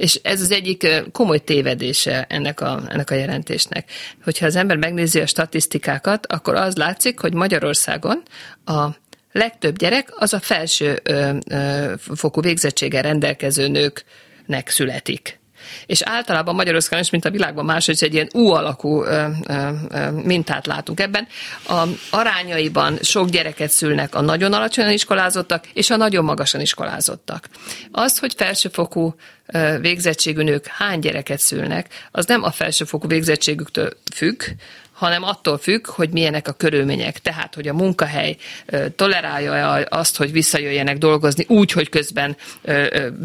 [0.00, 3.90] És ez az egyik komoly tévedése ennek a, ennek a jelentésnek.
[4.24, 8.22] Hogyha az ember megnézi a statisztikákat, akkor az látszik, hogy Magyarországon
[8.64, 8.88] a
[9.32, 15.39] legtöbb gyerek az a felső ö, ö, fokú végzettséggel rendelkező nőknek születik.
[15.86, 20.10] És általában Magyarországon is, mint a világban máshogy egy ilyen U alakú ö, ö, ö,
[20.10, 21.26] mintát látunk ebben.
[21.68, 27.48] A arányaiban sok gyereket szülnek a nagyon alacsonyan iskolázottak, és a nagyon magasan iskolázottak.
[27.90, 29.14] Az, hogy felsőfokú
[29.80, 34.42] végzettségű nők hány gyereket szülnek, az nem a felsőfokú végzettségüktől függ,
[35.00, 37.18] hanem attól függ, hogy milyenek a körülmények.
[37.18, 38.36] Tehát, hogy a munkahely
[38.96, 42.36] tolerálja azt, hogy visszajöjjenek dolgozni úgy, hogy közben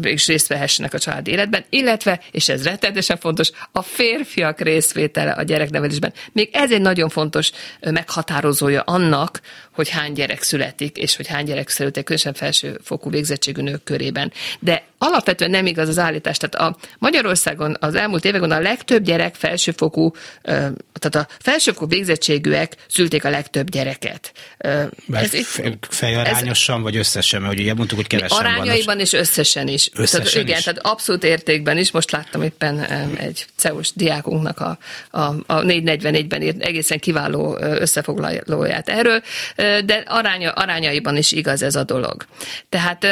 [0.02, 5.42] is részt vehessenek a család életben, illetve, és ez rettenetesen fontos, a férfiak részvétele a
[5.42, 6.12] gyereknevelésben.
[6.32, 9.40] Még ez egy nagyon fontos meghatározója annak,
[9.76, 14.32] hogy hány gyerek születik, és hogy hány gyerek születik, különösen felsőfokú végzettségű nők körében.
[14.58, 16.36] De alapvetően nem igaz az állítás.
[16.36, 20.12] Tehát a Magyarországon az elmúlt években a legtöbb gyerek felsőfokú,
[20.42, 24.32] tehát a felsőfokú végzettségűek szülték a legtöbb gyereket.
[25.12, 25.30] Ez
[25.80, 27.42] fejarányosan, ez, vagy összesen?
[27.42, 29.00] Mert ugye mondtuk, hogy kevesen Arányaiban vannak.
[29.00, 29.90] és összesen is.
[29.94, 30.64] Összesen tehát, igen, is?
[30.64, 31.90] tehát abszolút értékben is.
[31.90, 32.80] Most láttam éppen
[33.16, 34.78] egy CEUS diákunknak a,
[35.10, 39.22] a, a 444-ben írt egészen kiváló összefoglalóját erről,
[39.84, 42.26] de aránya, arányaiban is igaz ez a dolog.
[42.68, 43.04] Tehát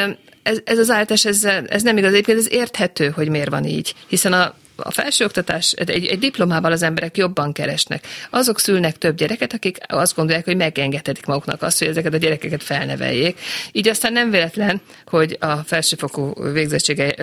[0.42, 2.12] ez, ez az állítás, ez, ez nem igaz.
[2.12, 6.82] Egyébként ez érthető, hogy miért van így, hiszen a, a felsőoktatás, egy, egy diplomával az
[6.82, 8.06] emberek jobban keresnek.
[8.30, 12.62] Azok szülnek több gyereket, akik azt gondolják, hogy megengedhetik maguknak azt, hogy ezeket a gyerekeket
[12.62, 13.40] felneveljék.
[13.72, 17.14] Így aztán nem véletlen, hogy a felsőfokú végzettsége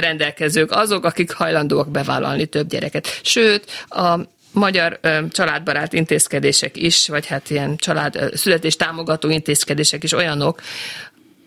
[0.00, 3.20] rendelkezők azok, akik hajlandóak bevállalni több gyereket.
[3.22, 4.18] Sőt, a
[4.54, 10.60] magyar családbarát intézkedések is, vagy hát ilyen család születés támogató intézkedések is olyanok,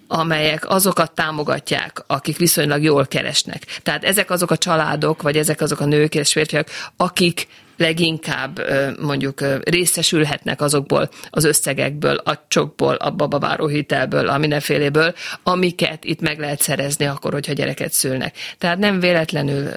[0.07, 3.79] amelyek azokat támogatják, akik viszonylag jól keresnek.
[3.83, 6.67] Tehát ezek azok a családok, vagy ezek azok a nők és férfiak,
[6.97, 8.59] akik leginkább
[8.99, 15.13] mondjuk részesülhetnek azokból az összegekből, a csokból, a babaváró hitelből, a mindenféléből,
[15.43, 18.35] amiket itt meg lehet szerezni akkor, hogyha gyereket szülnek.
[18.57, 19.69] Tehát nem véletlenül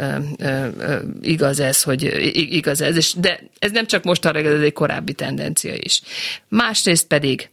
[1.22, 2.02] igaz ez, hogy
[2.34, 6.00] igaz ez, és de ez nem csak most arra, ez egy korábbi tendencia is.
[6.48, 7.50] Másrészt pedig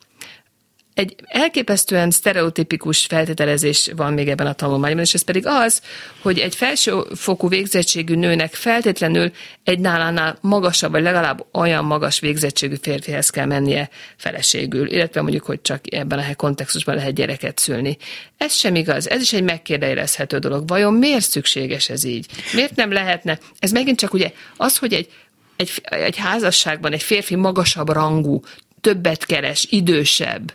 [0.98, 5.82] egy elképesztően sztereotipikus feltételezés van még ebben a tanulmányban, és ez pedig az,
[6.22, 9.32] hogy egy felsőfokú végzettségű nőnek feltétlenül
[9.64, 15.62] egy nálánál magasabb, vagy legalább olyan magas végzettségű férfihez kell mennie feleségül, illetve mondjuk, hogy
[15.62, 17.98] csak ebben a kontextusban lehet gyereket szülni.
[18.38, 20.68] Ez sem igaz, ez is egy megkérdőjelezhető dolog.
[20.68, 22.26] Vajon miért szükséges ez így?
[22.54, 23.40] Miért nem lehetne?
[23.60, 25.10] Ez megint csak ugye az, hogy egy
[25.56, 28.42] egy, egy házasságban egy férfi magasabb rangú,
[28.82, 30.54] többet keres, idősebb,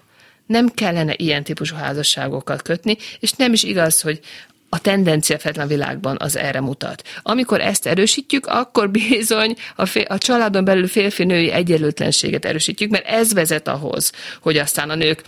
[0.52, 4.20] nem kellene ilyen típusú házasságokat kötni, és nem is igaz, hogy
[4.68, 7.02] a tendencia feltétlen világban az erre mutat.
[7.22, 13.32] Amikor ezt erősítjük, akkor bizony a, fél, a családon belül férfi-női egyenlőtlenséget erősítjük, mert ez
[13.32, 15.22] vezet ahhoz, hogy aztán a nők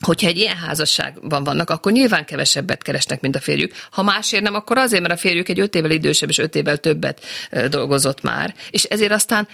[0.00, 3.72] hogyha egy ilyen házasságban vannak, akkor nyilván kevesebbet keresnek, mint a férjük.
[3.90, 6.76] Ha másért nem, akkor azért, mert a férjük egy öt évvel idősebb és öt évvel
[6.76, 7.24] többet
[7.68, 8.54] dolgozott már.
[8.70, 9.48] És ezért aztán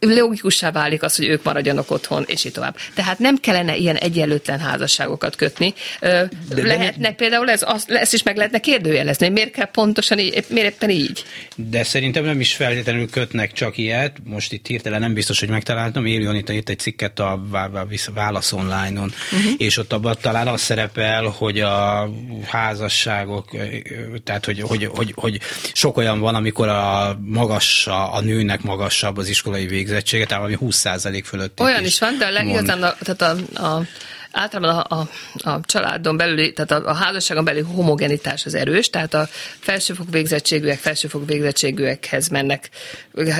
[0.00, 2.76] logikussá válik az, hogy ők maradjanak otthon, és így tovább.
[2.94, 5.74] Tehát nem kellene ilyen egyenlőtlen házasságokat kötni.
[6.00, 7.14] De lehetne de...
[7.14, 11.24] például ez, az, ezt is meg lehetne kérdőjelezni, miért kell pontosan így, miért éppen így?
[11.56, 14.16] De szerintem nem is feltétlenül kötnek csak ilyet.
[14.24, 16.06] Most itt hirtelen nem biztos, hogy megtaláltam.
[16.06, 17.42] Éri Anita írt egy cikket a
[18.14, 19.52] Válasz online-on, uh-huh.
[19.56, 22.08] és ott abban talán az szerepel, hogy a
[22.46, 23.50] házasságok,
[24.24, 25.40] tehát hogy, hogy, hogy, hogy
[25.72, 30.72] sok olyan van, amikor a magas, a nőnek magasabb az iskolai iskolai végzettsége, tehát valami
[30.72, 31.60] 20% fölött.
[31.60, 33.82] Olyan is, is van, de a legigazán a, tehát a, a
[34.30, 35.08] általában a, a,
[35.50, 39.28] a családon belüli, tehát a, a házasságon belüli homogenitás az erős, tehát a
[39.60, 42.70] felsőfok végzettségűek, felsőfok végzettségűekhez mennek,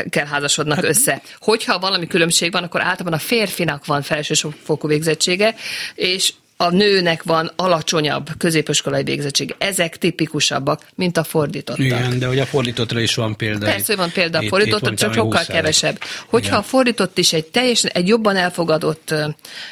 [0.09, 1.23] kell házasodnak hát, össze.
[1.39, 5.55] Hogyha valami különbség van, akkor általában a férfinak van felsőfokú végzettsége,
[5.95, 9.55] és a nőnek van alacsonyabb középiskolai végzettség.
[9.59, 11.85] Ezek tipikusabbak, mint a fordítottak.
[11.85, 13.67] Igen, de hogy a fordítottra is van példa.
[13.67, 15.99] Persze, hogy van példa a fordítottra, csak sokkal kevesebb.
[16.27, 16.59] Hogyha Igen.
[16.59, 19.27] a fordított is egy teljesen, egy jobban elfogadott ö,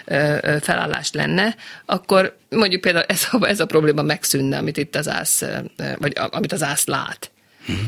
[0.04, 5.08] ö, felállás lenne, akkor mondjuk például ez a, ez a probléma megszűnne, amit itt az
[5.08, 5.42] ász,
[5.98, 7.30] vagy amit az ász lát.
[7.66, 7.78] Mhm.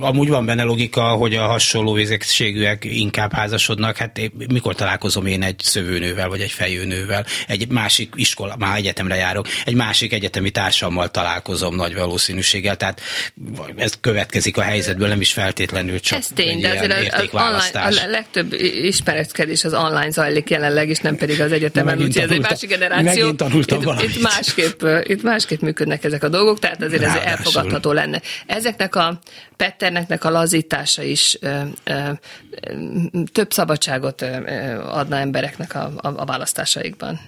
[0.00, 3.96] Amúgy van benne logika, hogy a hasonló végzettségűek inkább házasodnak.
[3.96, 9.46] Hát mikor találkozom én egy szövőnővel, vagy egy fejőnővel, egy másik iskola, már egyetemre járok,
[9.64, 13.00] egy másik egyetemi társammal találkozom nagy valószínűséggel, tehát
[13.76, 18.10] ez következik a helyzetből, nem is feltétlenül csak ez tény, de azért az online, a
[18.10, 18.52] legtöbb
[18.82, 23.28] ismeretkedés az online zajlik jelenleg, és nem pedig az egyetemen, úgyhogy ez egy másik generáció.
[23.28, 23.42] Itt,
[24.02, 28.20] itt, másképp, itt másképp működnek ezek a dolgok, tehát azért ez elfogadható lenne.
[28.46, 29.18] Ezek ezeknek a
[29.56, 32.10] Petterneknek a lazítása is ö, ö,
[33.32, 34.22] több szabadságot
[34.86, 37.20] adna embereknek a, a, a választásaikban.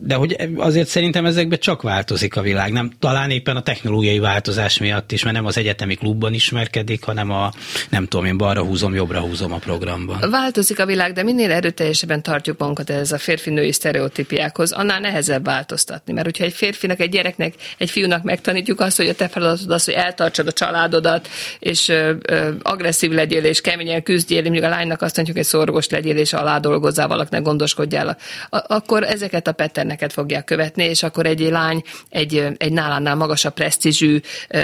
[0.00, 2.72] De hogy azért szerintem ezekben csak változik a világ.
[2.72, 7.30] Nem, talán éppen a technológiai változás miatt is, mert nem az egyetemi klubban ismerkedik, hanem
[7.30, 7.52] a,
[7.90, 10.30] nem tudom, én balra húzom, jobbra húzom a programban.
[10.30, 16.12] Változik a világ, de minél erőteljesebben tartjuk magunkat ez a férfi-női sztereotípiákhoz, annál nehezebb változtatni.
[16.12, 19.84] Mert hogyha egy férfinak, egy gyereknek, egy fiúnak megtanítjuk azt, hogy a te feladatod az,
[19.84, 25.02] hogy eltartsad a családodat, és ö, ö, agresszív legyél, és keményen küzdjél, mondjuk a lánynak
[25.02, 28.16] azt mondjuk, hogy szorgos legyél, és alá dolgozzál, valakinek gondoskodjál,
[28.50, 34.20] akkor ezeket a patterneket fogják követni, és akkor egy lány egy, egy nálánál magasabb presztízsű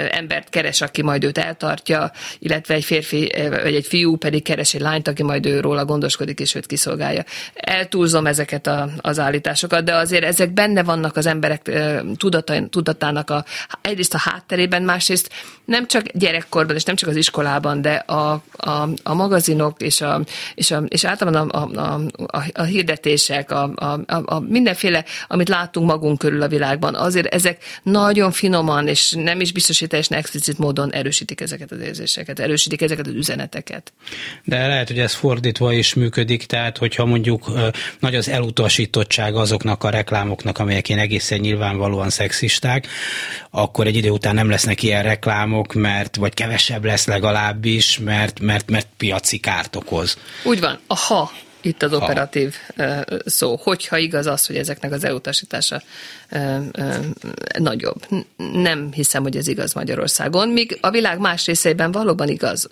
[0.09, 3.31] embert keres, aki majd őt eltartja, illetve egy férfi
[3.63, 7.23] vagy egy fiú pedig keres egy lányt, aki majd ő róla gondoskodik és őt kiszolgálja.
[7.53, 11.71] Eltúlzom ezeket a, az állításokat, de azért ezek benne vannak az emberek
[12.17, 13.45] tudata, tudatának a,
[13.81, 15.29] egyrészt a hátterében, másrészt
[15.65, 20.21] nem csak gyerekkorban, és nem csak az iskolában, de a, a, a magazinok és, a,
[20.55, 24.96] és, a, és általában a, a, a, a hirdetések, a, a, a, mindenféle,
[25.27, 29.87] amit látunk magunk körül a világban, azért ezek nagyon finoman, és nem is biztos, hogy
[29.87, 33.93] teljesen explicit módon erősítik ezeket az érzéseket, erősítik ezeket az üzeneteket.
[34.43, 37.51] De lehet, hogy ez fordítva is működik, tehát hogyha mondjuk
[37.99, 42.87] nagy az elutasítottság azoknak a reklámoknak, amelyek én egészen nyilvánvalóan szexisták,
[43.49, 48.69] akkor egy idő után nem lesznek ilyen reklámok, mert vagy kevesebb lesz legalábbis, mert, mert,
[48.69, 50.17] mert piaci kárt okoz.
[50.43, 50.79] Úgy van.
[50.87, 51.31] A ha
[51.67, 52.83] itt az operatív ha.
[53.25, 53.59] szó.
[53.63, 55.81] Hogyha igaz az, hogy ezeknek az elutasítása
[57.57, 58.05] nagyobb.
[58.53, 62.69] Nem hiszem, hogy ez igaz Magyarországon, míg a világ más részeiben valóban igaz.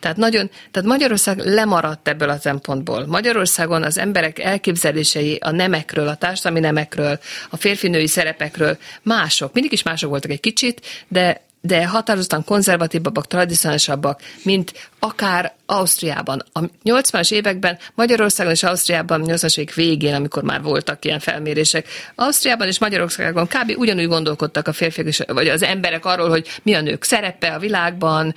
[0.00, 3.06] Tehát, nagyon, tehát Magyarország lemaradt ebből a szempontból.
[3.06, 7.18] Magyarországon az emberek elképzelései a nemekről, a társadalmi nemekről,
[7.50, 9.52] a férfinői szerepekről mások.
[9.52, 16.42] Mindig is mások voltak egy kicsit, de de határozottan konzervatívabbak, tradicionálisabbak, mint akár Ausztriában.
[16.52, 22.66] A 80-as években Magyarországon és Ausztriában, 80-as évek végén, amikor már voltak ilyen felmérések, Ausztriában
[22.66, 23.72] és Magyarországon kb.
[23.76, 27.58] ugyanúgy gondolkodtak a férfiak és, vagy az emberek arról, hogy mi a nők szerepe a
[27.58, 28.34] világban,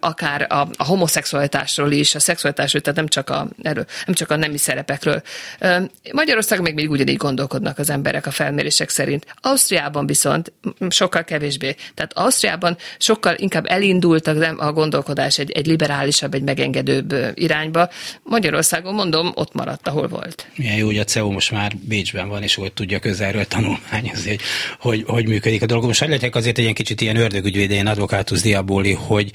[0.00, 4.36] akár a, a homoszexualitásról is, a szexualitásról, tehát nem csak a, erről, nem csak a
[4.36, 5.22] nemi szerepekről.
[6.12, 9.26] Magyarországon még mindig ugyanígy gondolkodnak az emberek a felmérések szerint.
[9.40, 10.52] Ausztriában viszont
[10.88, 11.74] sokkal kevésbé.
[11.94, 17.88] Tehát Ausztriában sokkal inkább elindult a gondolkodás egy, egy liberálisabb, egy megengedőbb irányba.
[18.22, 20.46] Magyarországon mondom, ott maradt, ahol volt.
[20.56, 24.40] Milyen jó, hogy a CEU most már Bécsben van, és ott tudja közelről tanulmányozni, hogy,
[24.78, 25.84] hogy, hogy működik a dolog.
[25.84, 29.32] Most legyek azért egy ilyen kicsit ilyen ördögügyvédén advokátus diaboli, hogy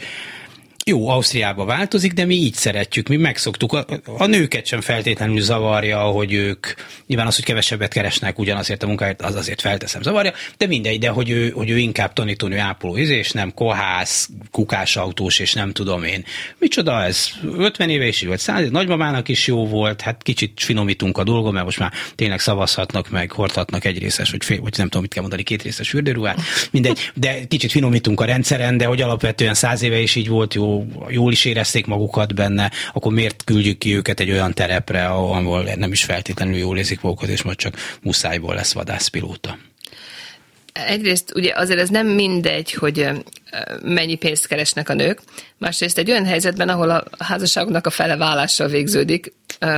[0.90, 3.74] jó, Ausztriába változik, de mi így szeretjük, mi megszoktuk.
[3.74, 3.86] A,
[4.18, 6.68] a nőket sem feltétlenül zavarja, hogy ők,
[7.08, 11.10] nyilván az, hogy kevesebbet keresnek ugyanazért a munkáért, az azért felteszem zavarja, de mindegy, de
[11.10, 16.26] hogy ő, hogy ő inkább tanítónő ápoló és nem kohász, kukásautós, és nem tudom én.
[16.58, 17.30] Micsoda ez?
[17.58, 21.66] 50 éve is volt, 100 nagymamának is jó volt, hát kicsit finomítunk a dolgon, mert
[21.66, 25.22] most már tényleg szavazhatnak meg, hordhatnak egy részes, vagy, fél, vagy nem tudom, mit kell
[25.22, 26.40] mondani, két részes fürdőruhát,
[26.72, 30.74] mindegy, de kicsit finomítunk a rendszeren, de hogy alapvetően száz éve is így volt jó,
[31.10, 35.92] jól is érezték magukat benne, akkor miért küldjük ki őket egy olyan terepre, ahol nem
[35.92, 39.58] is feltétlenül jól érzik magukat, és majd csak muszájból lesz vadászpilóta?
[40.74, 43.10] Egyrészt ugye azért ez nem mindegy, hogy
[43.84, 45.22] mennyi pénzt keresnek a nők,
[45.58, 49.34] másrészt egy olyan helyzetben, ahol a házasságoknak a fele vállással végződik,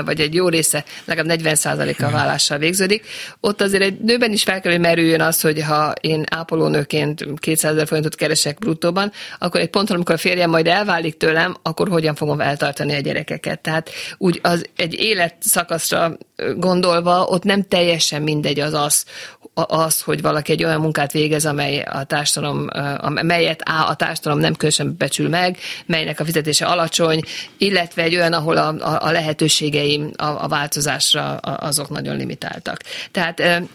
[0.06, 3.06] vagy egy jó része, legalább 40%-a vállással végződik,
[3.40, 7.72] ott azért egy nőben is fel kell, hogy merüljön az, hogy ha én ápolónőként 200
[7.72, 12.16] ezer forintot keresek bruttóban, akkor egy ponton, amikor a férjem majd elválik tőlem, akkor hogyan
[12.16, 13.60] fogom eltartani a gyerekeket.
[13.60, 16.18] Tehát úgy az egy életszakaszra
[16.56, 19.06] gondolva, ott nem teljesen mindegy az az,
[19.54, 24.54] az, hogy valaki egy olyan munkát végez, amely a társadalom, amelyet a, a társadalom nem
[24.54, 27.22] különösen becsül meg, melynek a fizetése alacsony,
[27.58, 29.12] illetve egy olyan, ahol a, a, a
[29.60, 32.80] lehetőségeim a, a változásra azok nagyon limitáltak.
[33.12, 33.68] Tehát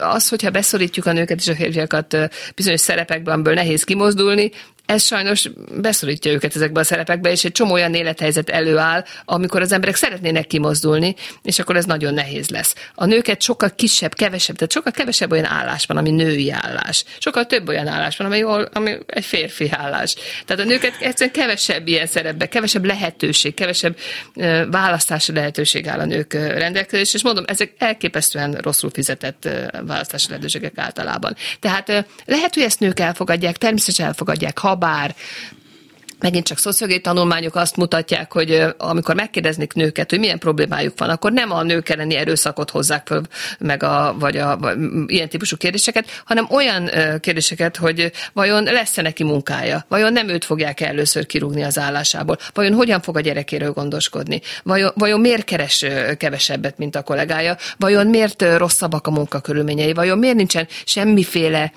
[0.00, 2.16] az, hogyha beszorítjuk a nőket és a férfiakat
[2.54, 4.50] bizonyos szerepekben, amiből nehéz kimozdulni,
[4.86, 9.72] ez sajnos beszorítja őket ezekbe a szerepekbe, és egy csomó olyan élethelyzet előáll, amikor az
[9.72, 12.74] emberek szeretnének kimozdulni, és akkor ez nagyon nehéz lesz.
[12.94, 17.04] A nőket sokkal kisebb, kevesebb, tehát sokkal kevesebb olyan állás van, ami női állás.
[17.18, 20.14] Sokkal több olyan állás van, ami, ami egy férfi állás.
[20.44, 23.96] Tehát a nőket egyszerűen kevesebb ilyen szerepbe, kevesebb lehetőség, kevesebb
[24.70, 29.48] választási lehetőség áll a nők rendelkezés, és mondom, ezek elképesztően rosszul fizetett
[29.86, 31.36] választási lehetőségek általában.
[31.60, 35.14] Tehát lehet, hogy ezt nők elfogadják, természetesen elfogadják, ha bár
[36.18, 41.32] megint csak szociológiai tanulmányok azt mutatják, hogy amikor megkérdeznik nőket, hogy milyen problémájuk van, akkor
[41.32, 43.22] nem a nők elleni erőszakot hozzák föl,
[43.58, 44.76] meg a, vagy a vagy
[45.06, 50.80] ilyen típusú kérdéseket, hanem olyan kérdéseket, hogy vajon lesz-e neki munkája, vajon nem őt fogják
[50.80, 55.84] először kirúgni az állásából, vajon hogyan fog a gyerekéről gondoskodni, vajon, vajon miért keres
[56.16, 61.72] kevesebbet, mint a kollégája, vajon miért rosszabbak a munkakörülményei, vajon miért nincsen semmiféle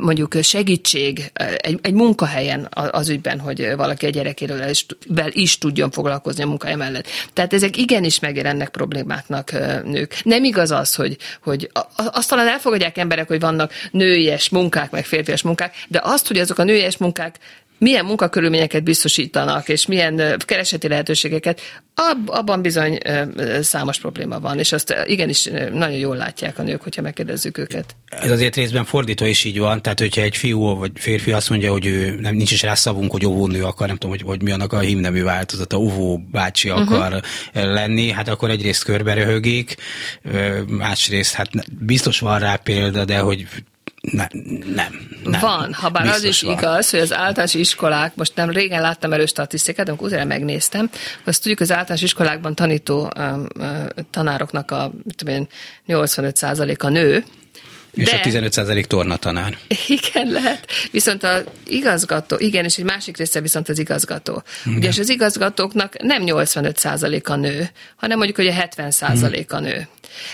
[0.00, 4.86] mondjuk segítség egy, egy munkahelyen az ügyben, hogy valaki a gyerekéről is,
[5.30, 7.06] is tudjon foglalkozni a munkája mellett.
[7.32, 9.52] Tehát ezek igenis megjelennek problémáknak
[9.84, 10.20] nők.
[10.22, 15.42] Nem igaz az, hogy, hogy azt talán elfogadják emberek, hogy vannak nőies munkák, meg férfias
[15.42, 17.38] munkák, de azt, hogy azok a nőies munkák
[17.80, 21.60] milyen munkakörülményeket biztosítanak, és milyen kereseti lehetőségeket,
[21.94, 22.98] ab, abban bizony
[23.60, 27.96] számos probléma van, és azt igenis nagyon jól látják a nők, hogyha megkérdezzük őket.
[28.08, 31.72] Ez azért részben fordítva is így van, tehát hogyha egy fiú vagy férfi azt mondja,
[31.72, 34.50] hogy ő nem nincs is rá szavunk, hogy óvónő akar, nem tudom, hogy, hogy mi
[34.50, 36.92] annak a hímnemű változata, óvó bácsi uh-huh.
[36.92, 39.76] akar lenni, hát akkor egyrészt körbe röhögik,
[40.66, 43.46] másrészt hát biztos van rá példa, de hogy
[44.00, 44.28] nem,
[44.74, 45.40] nem, nem.
[45.40, 46.52] Van, ha bár az is van.
[46.52, 50.90] igaz, hogy az általános iskolák, most nem régen láttam erős statisztikát, de utána megnéztem,
[51.24, 54.92] azt tudjuk, az általános iskolákban tanító um, uh, tanároknak a
[55.88, 57.24] 85%-a nő,
[57.92, 59.58] és de, a 15% torna tanár.
[59.86, 60.66] Igen, lehet.
[60.90, 64.42] Viszont az igazgató, igen, és egy másik része viszont az igazgató.
[64.64, 64.78] Igen.
[64.78, 69.88] Ugye, és az igazgatóknak nem 85% a nő, hanem mondjuk, hogy a 70% a nő.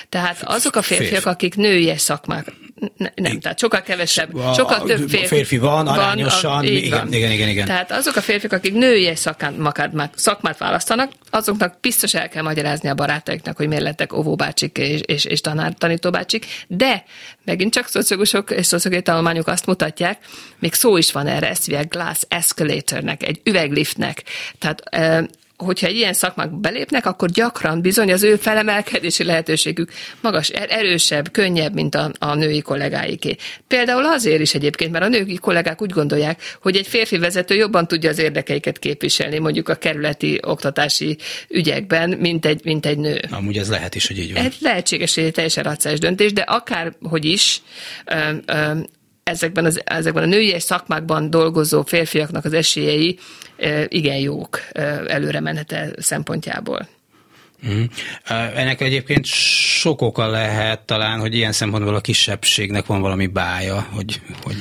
[0.08, 2.52] Tehát azok a férfiak, akik női szakmák,
[2.96, 6.98] ne, nem, tehát sokkal kevesebb, a, sokkal több férfi, férfi van, arányosan, van, a, igen,
[6.98, 7.12] van.
[7.12, 7.66] igen, igen, igen.
[7.66, 12.94] Tehát azok a férfiak, akik női szakmát, szakmát választanak, azoknak biztos el kell magyarázni a
[12.94, 17.04] barátaiknak, hogy miért lettek óvóbácsik és, és, és tanár, tanítóbácsik, de
[17.44, 20.18] megint csak szociológusok és szociológiai tanulmányok azt mutatják,
[20.58, 24.22] még szó is van erre, ezt hívják glass escalatornek, egy üvegliftnek.
[24.58, 24.82] Tehát
[25.56, 31.30] hogyha egy ilyen szakmák belépnek, akkor gyakran bizony az ő felemelkedési lehetőségük magas, er-, erősebb,
[31.30, 33.36] könnyebb, mint a, a női kollégáiké.
[33.68, 37.86] Például azért is egyébként, mert a női kollégák úgy gondolják, hogy egy férfi vezető jobban
[37.86, 41.16] tudja az érdekeiket képviselni, mondjuk a kerületi oktatási
[41.48, 43.20] ügyekben, mint egy, mint egy nő.
[43.30, 44.44] Amúgy ez lehet is, hogy így van.
[44.44, 47.62] Ez lehetséges, hogy egy teljesen racionális döntés, de akárhogy is,
[49.26, 53.18] ezekben, az, ezekben a női szakmákban dolgozó férfiaknak az esélyei
[53.88, 54.60] igen jók
[55.06, 56.88] előre menetel szempontjából.
[57.68, 57.84] Mm.
[58.54, 64.20] Ennek egyébként sok oka lehet talán, hogy ilyen szempontból a kisebbségnek van valami bája, hogy...
[64.42, 64.56] hogy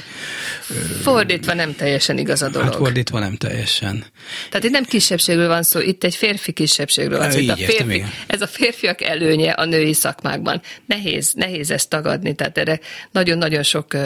[1.01, 2.67] fordítva nem teljesen igaz a dolog.
[2.67, 4.05] Hát fordítva nem teljesen.
[4.49, 7.39] Tehát itt nem kisebbségről van szó, itt egy férfi kisebbségről van szó.
[7.39, 10.61] Itt a férfi, értem, ez a férfiak előnye a női szakmákban.
[10.85, 12.79] Nehéz, nehéz ezt tagadni, tehát erre
[13.11, 13.97] nagyon-nagyon sok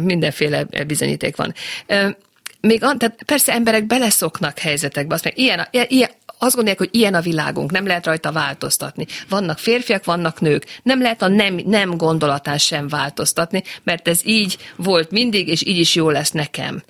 [0.00, 1.54] mindenféle bizonyíték van
[2.64, 7.20] még tehát persze emberek beleszoknak helyzetekbe, azt meg ilyen, ilyen, azt gondolják, hogy ilyen a
[7.20, 9.06] világunk, nem lehet rajta változtatni.
[9.28, 10.80] Vannak férfiak, vannak nők.
[10.82, 15.78] Nem lehet a nem, nem gondolatán sem változtatni, mert ez így volt mindig, és így
[15.78, 16.82] is jó lesz nekem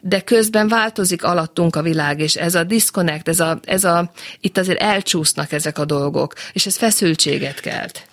[0.00, 4.10] de közben változik alattunk a világ, és ez a disconnect, ez a, ez a,
[4.40, 8.07] itt azért elcsúsznak ezek a dolgok, és ez feszültséget kelt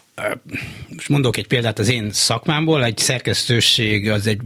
[0.90, 4.40] most mondok egy példát az én szakmámból, egy szerkesztőség az egy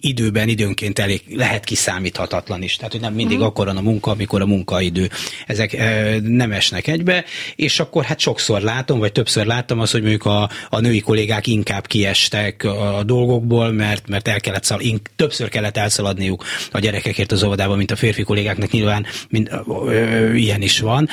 [0.00, 2.76] időben időnként elég lehet kiszámíthatatlan is.
[2.76, 3.50] Tehát, hogy nem mindig uh-huh.
[3.50, 5.10] akkor a munka, amikor a munkaidő.
[5.46, 5.76] Ezek
[6.22, 7.24] nem esnek egybe,
[7.56, 11.46] és akkor hát sokszor látom, vagy többször láttam azt, hogy mondjuk a, a női kollégák
[11.46, 17.32] inkább kiestek a dolgokból, mert, mert el kellett szal, in, többször kellett elszaladniuk a gyerekekért
[17.32, 21.08] az óvodába, mint a férfi kollégáknak nyilván mind, ö, ö, ilyen is van.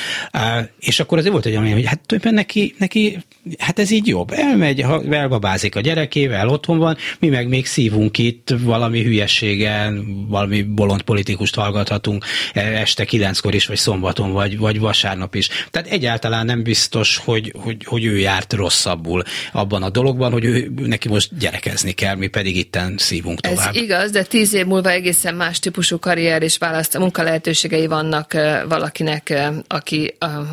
[0.80, 3.18] És akkor azért volt egy olyan, hogy hát többen neki, neki
[3.58, 4.32] hát ez ez így jobb.
[4.32, 11.02] Elmegy, elbabázik a gyerekével, otthon van, mi meg még szívunk itt valami hülyességen, valami bolond
[11.02, 15.50] politikust hallgathatunk e, este kilenckor is, vagy szombaton, vagy, vagy vasárnap is.
[15.72, 20.72] Tehát egyáltalán nem biztos, hogy, hogy, hogy ő járt rosszabbul abban a dologban, hogy ő,
[20.76, 23.76] neki most gyerekezni kell, mi pedig itten szívunk tovább.
[23.76, 28.34] Ez igaz, de tíz év múlva egészen más típusú karrier és választ, munkalehetőségei vannak
[28.68, 30.50] valakinek, aki a, a,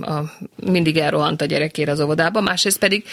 [0.00, 3.04] a, mindig elrohant a gyerekére az óvodába, más másrészt pedig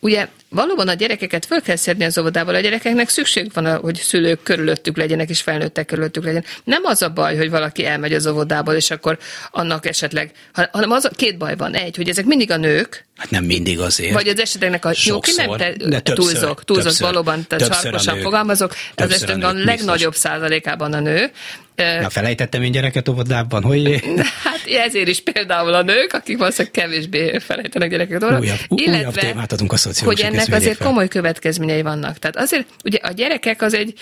[0.00, 4.42] ugye valóban a gyerekeket föl kell szedni az óvodából, a gyerekeknek szükség van, hogy szülők
[4.42, 6.44] körülöttük legyenek, és felnőttek körülöttük legyen.
[6.64, 9.18] Nem az a baj, hogy valaki elmegy az óvodából, és akkor
[9.50, 11.74] annak esetleg, hanem az a két baj van.
[11.74, 14.12] Egy, hogy ezek mindig a nők, Hát nem mindig azért.
[14.12, 17.74] Vagy az eseteknek a jó, ki nem te, de többször, túlzok, túlzok többször, valóban, tehát
[17.74, 20.30] sarkosan fogalmazok, az esetekben a, a legnagyobb biztos.
[20.30, 21.30] százalékában a nő.
[21.76, 24.02] Na, felejtettem én gyereket óvodában, hogy...
[24.44, 28.42] Hát ezért is például a nők, akik valószínűleg kevésbé felejtenek gyereket óvodában.
[28.42, 30.86] Újabb, illetve, újabb témát adunk a Hogy ennek azért fel.
[30.86, 32.18] komoly következményei vannak.
[32.18, 33.94] Tehát azért, ugye a gyerekek az egy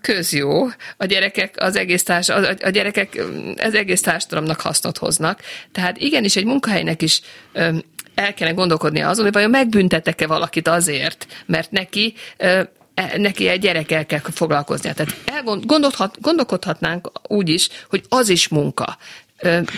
[0.00, 3.22] közjó, a gyerekek az egész, társ, a, a gyerekek
[3.56, 5.40] az egész társadalomnak hasznot hoznak.
[5.72, 7.20] Tehát igenis egy munkahelynek is
[8.14, 12.70] el kellene gondolkodnia azon, hogy vajon megbüntetek-e valakit azért, mert neki e,
[13.16, 14.94] neki egy gyerekkel kell foglalkoznia.
[14.94, 15.64] Tehát elgond,
[16.20, 18.96] gondolkodhatnánk úgy is, hogy az is munka.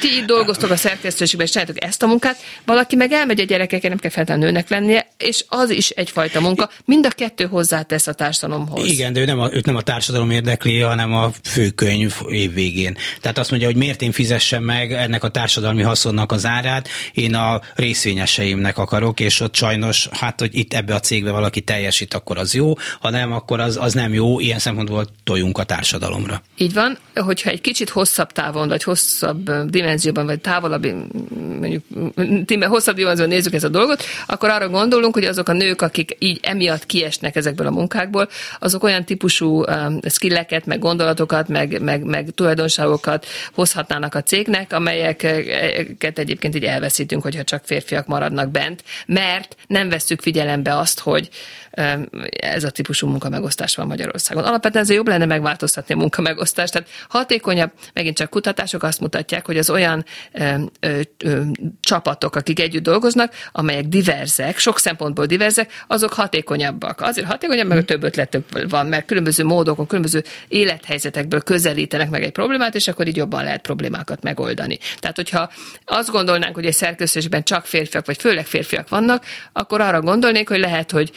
[0.01, 3.89] Ti itt dolgoztok a szerkesztőségben, és csináltok ezt a munkát, valaki meg elmegy a gyerekekkel,
[3.89, 6.71] nem kell feltétlenül nőnek lennie, és az is egyfajta munka.
[6.85, 8.91] Mind a kettő hozzátesz a társadalomhoz.
[8.91, 12.97] Igen, de ő nem a, őt nem a társadalom érdekli, hanem a főkönyv év végén.
[13.21, 17.35] Tehát azt mondja, hogy miért én fizessem meg ennek a társadalmi haszonnak az árát, én
[17.35, 22.39] a részvényeseimnek akarok, és ott sajnos, hát, hogy itt ebbe a cégbe valaki teljesít, akkor
[22.39, 26.43] az jó, ha nem, akkor az, az nem jó, ilyen szempontból tojunk a társadalomra.
[26.57, 30.87] Így van, hogyha egy kicsit hosszabb távon, vagy hosszabb dimenzióban, vagy távolabb,
[31.61, 31.85] mondjuk
[32.61, 36.39] hosszabb dimenzióban nézzük ezt a dolgot, akkor arra gondolunk, hogy azok a nők, akik így
[36.43, 38.29] emiatt kiesnek ezekből a munkákból,
[38.59, 39.65] azok olyan típusú
[40.09, 47.45] skilleket, meg gondolatokat, meg, meg, meg tulajdonságokat hozhatnának a cégnek, amelyeket egyébként így elveszítünk, hogyha
[47.45, 51.29] csak férfiak maradnak bent, mert nem vesszük figyelembe azt, hogy
[52.31, 54.45] ez a típusú munkamegosztás van Magyarországon.
[54.45, 56.73] Alapvetően ezért jobb lenne megváltoztatni a munkamegosztást.
[56.73, 61.43] Tehát hatékonyabb, megint csak kutatások azt mutatják, hogy az olyan ö, ö, ö,
[61.81, 67.01] csapatok, akik együtt dolgoznak, amelyek diverzek, sok szempontból diverzek, azok hatékonyabbak.
[67.01, 72.75] Azért hatékonyabb, mert több ötletük van, mert különböző módokon, különböző élethelyzetekből közelítenek meg egy problémát,
[72.75, 74.79] és akkor így jobban lehet problémákat megoldani.
[74.99, 75.51] Tehát, hogyha
[75.85, 80.59] azt gondolnánk, hogy egy szerkesztésben csak férfiak, vagy főleg férfiak vannak, akkor arra gondolnék, hogy
[80.59, 81.13] lehet, hogy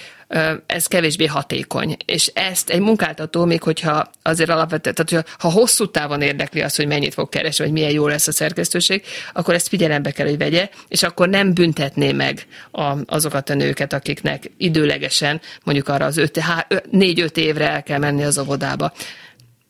[0.66, 1.98] ez kevésbé hatékony.
[2.06, 6.88] És ezt egy munkáltató, még hogyha azért alapvetően, tehát ha hosszú távon érdekli azt, hogy
[6.88, 9.04] mennyit fog keresni, vagy milyen jó lesz a szerkesztőség,
[9.34, 13.94] akkor ezt figyelembe kell, hogy vegye, és akkor nem büntetné meg a, azokat a nőket,
[13.94, 18.94] akiknek időlegesen, mondjuk arra az 4-5 évre el kell menni az óvodába.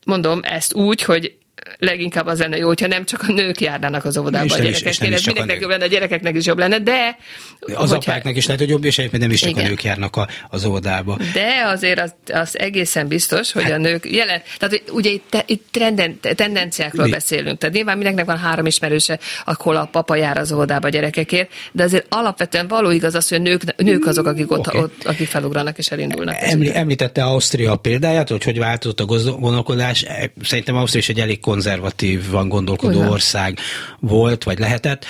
[0.06, 1.38] Mondom ezt úgy, hogy
[1.80, 5.26] leginkább az lenne jó, hogyha nem csak a nők járnának az óvodába a gyerekeknél, ez
[5.26, 7.18] mindenkinek jobb lenne, a gyerekeknek is jobb lenne, de...
[7.60, 8.12] Az hogyha...
[8.12, 9.66] apáknak is lehet, hogy jobb, és egyébként nem is csak Igen.
[9.66, 11.18] a nők járnak a, az óvodába.
[11.34, 13.72] De azért az, az egészen biztos, hogy hát...
[13.72, 17.12] a nők jelen, tehát ugye itt, te, itt trenden, tendenciákról Mi?
[17.12, 21.52] beszélünk, tehát nyilván mindenkinek van három ismerőse, ahol a papa jár az óvodába a gyerekekért,
[21.72, 24.82] de azért alapvetően való igaz az, hogy nők, nők azok, akik ott, okay.
[24.82, 26.36] ott akik felugranak és elindulnak.
[26.74, 30.06] Említette Ausztria példáját, hogy hogy változott a gondolkodás.
[30.44, 33.10] Szerintem Ausztria is egy elég konzervatívan gondolkodó Ugyan.
[33.10, 33.60] ország
[34.00, 35.06] volt, vagy lehetett,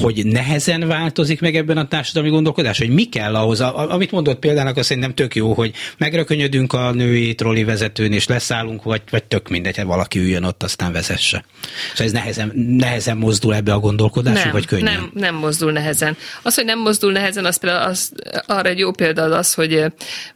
[0.00, 4.76] hogy nehezen változik meg ebben a társadalmi gondolkodás, hogy mi kell ahhoz, amit mondott példának,
[4.76, 9.48] azt szerintem tök jó, hogy megrökönyödünk a női troli vezetőn, és leszállunk, vagy, vagy tök
[9.48, 11.44] mindegy, hogy valaki üljön ott, aztán vezesse.
[11.88, 14.94] Szóval ez nehezen, nehezen mozdul ebbe a gondolkodásba, nem, vagy könnyen?
[14.94, 16.16] Nem, nem mozdul nehezen.
[16.42, 18.12] Az, hogy nem mozdul nehezen, az például az,
[18.46, 19.84] arra egy jó példa az, az hogy,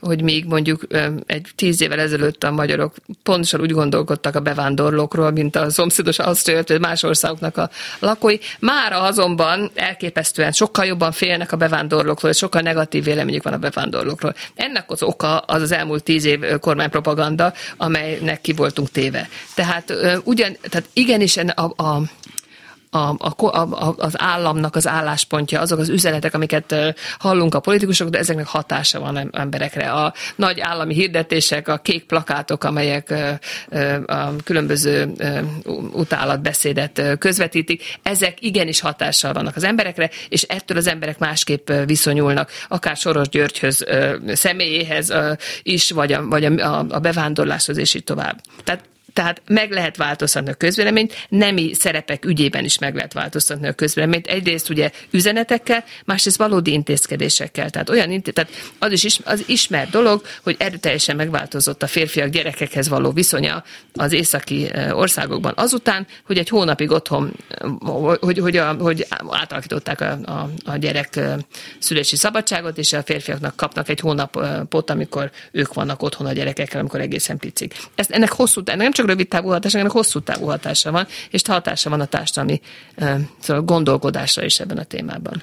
[0.01, 0.87] hogy még mondjuk
[1.27, 6.63] egy tíz évvel ezelőtt a magyarok pontosan úgy gondolkodtak a bevándorlókról, mint a szomszédos Ausztria,
[6.67, 8.37] vagy más országoknak a lakói.
[8.59, 14.35] Mára azonban elképesztően sokkal jobban félnek a bevándorlókról, és sokkal negatív véleményük van a bevándorlókról.
[14.55, 19.29] Ennek az oka az az elmúlt tíz év kormánypropaganda, amelynek ki voltunk téve.
[19.55, 19.93] Tehát
[20.25, 22.03] ugyan, tehát igenis a, a
[22.95, 26.75] a, a, a, az államnak az álláspontja, azok az üzenetek, amiket
[27.19, 29.91] hallunk a politikusok, de ezeknek hatása van emberekre.
[29.91, 33.15] A nagy állami hirdetések, a kék plakátok, amelyek
[34.07, 35.13] a különböző
[35.93, 42.97] utálatbeszédet közvetítik, ezek igenis hatással vannak az emberekre, és ettől az emberek másképp viszonyulnak, akár
[42.97, 43.85] Soros Györgyhöz
[44.27, 45.13] személyéhez
[45.63, 48.41] is, vagy a, vagy a, a bevándorláshoz, és így tovább.
[48.65, 53.73] Tehát tehát meg lehet változtatni a közvéleményt, nemi szerepek ügyében is meg lehet változtatni a
[53.73, 54.27] közvéleményt.
[54.27, 57.71] Egyrészt ugye üzenetekkel, másrészt valódi intézkedésekkel.
[57.71, 62.89] Tehát olyan tehát az is is az ismert dolog, hogy erőteljesen megváltozott a férfiak gyerekekhez
[62.89, 67.33] való viszonya az északi országokban azután, hogy egy hónapig otthon,
[68.21, 71.21] hogy, hogy, a, hogy átalakították a, a, a gyerek
[71.79, 77.01] szülési szabadságot, és a férfiaknak kapnak egy hónapot, amikor ők vannak otthon a gyerekekkel, amikor
[77.01, 77.75] egészen picik.
[77.95, 81.07] Ez, ennek hosszú, ennek nem csak csak rövid távú hatása, ennek hosszú távú hatása van,
[81.31, 82.61] és hatása van a társadalmi
[83.39, 85.43] szóval gondolkodásra is ebben a témában.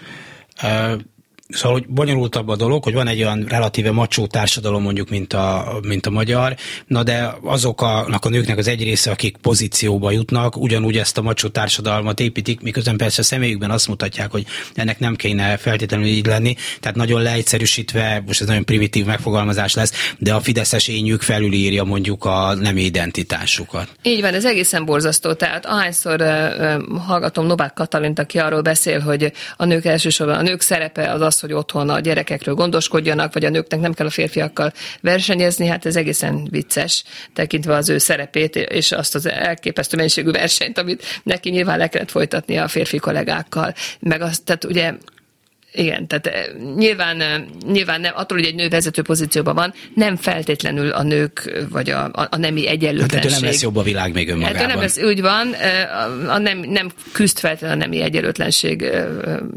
[1.52, 5.80] Szóval, hogy bonyolultabb a dolog, hogy van egy olyan relatíve macsó társadalom mondjuk, mint a,
[5.88, 6.56] mint a magyar,
[6.88, 11.48] na de azoknak a nőknek az egy része, akik pozícióba jutnak, ugyanúgy ezt a macsó
[11.48, 16.56] társadalmat építik, miközben persze a személyükben azt mutatják, hogy ennek nem kéne feltétlenül így lenni,
[16.80, 22.26] tehát nagyon leegyszerűsítve, most ez nagyon primitív megfogalmazás lesz, de a fideszes ényük felülírja mondjuk
[22.26, 23.88] a nem identitásukat.
[24.04, 25.34] Így van, ez egészen borzasztó.
[25.34, 30.62] Tehát ahányszor uh, hallgatom Novák Katalint, aki arról beszél, hogy a nők elsősorban a nők
[30.62, 34.74] szerepe az az, hogy otthon a gyerekekről gondoskodjanak, vagy a nőknek nem kell a férfiakkal
[35.02, 40.78] versenyezni, hát ez egészen vicces, tekintve az ő szerepét, és azt az elképesztő mennyiségű versenyt,
[40.78, 43.74] amit neki nyilván le kellett folytatni a férfi kollégákkal.
[44.00, 44.94] Meg azt, tehát ugye
[45.74, 46.46] Igen, tehát eh,
[46.76, 47.42] nyilván, eh,
[47.72, 52.04] nyilván nem, attól, hogy egy nő vezető pozícióban van, nem feltétlenül a nők, vagy a,
[52.04, 53.32] a, a nemi egyenlőtlenség.
[53.32, 54.60] Hát nem lesz jobb a világ még önmagában.
[54.60, 58.86] Hát nem lesz, úgy van, eh, a nem, nem küzd feltétlenül a nemi egyenlőtlenség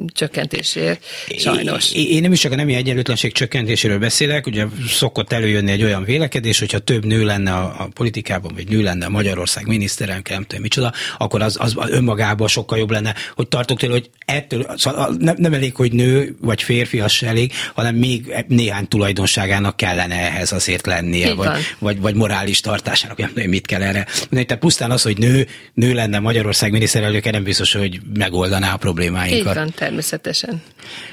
[0.06, 1.04] csökkentésért,
[1.38, 1.92] sajnos.
[1.92, 6.04] Én, én nem is csak a nemi egyenlőtlenség csökkentéséről beszélek, ugye szokott előjönni egy olyan
[6.04, 10.62] vélekedés, hogyha több nő lenne a, a politikában, vagy nő lenne Magyarország miniszterelnök, nem tudom
[10.62, 15.34] micsoda, akkor az, az önmagában sokkal jobb lenne, hogy tartok tőle, hogy ettől, szóval nem,
[15.38, 20.14] nem elég, hogy nő nő vagy férfi az se elég, hanem még néhány tulajdonságának kellene
[20.14, 21.48] ehhez azért lennie, vagy,
[21.78, 24.07] vagy, vagy, morális tartásának, nem tudom, mit kell erre.
[24.30, 29.48] Tehát pusztán az, hogy nő, nő lenne Magyarország miniszterelnöke, nem biztos, hogy megoldaná a problémáinkat.
[29.48, 30.62] Így van, természetesen.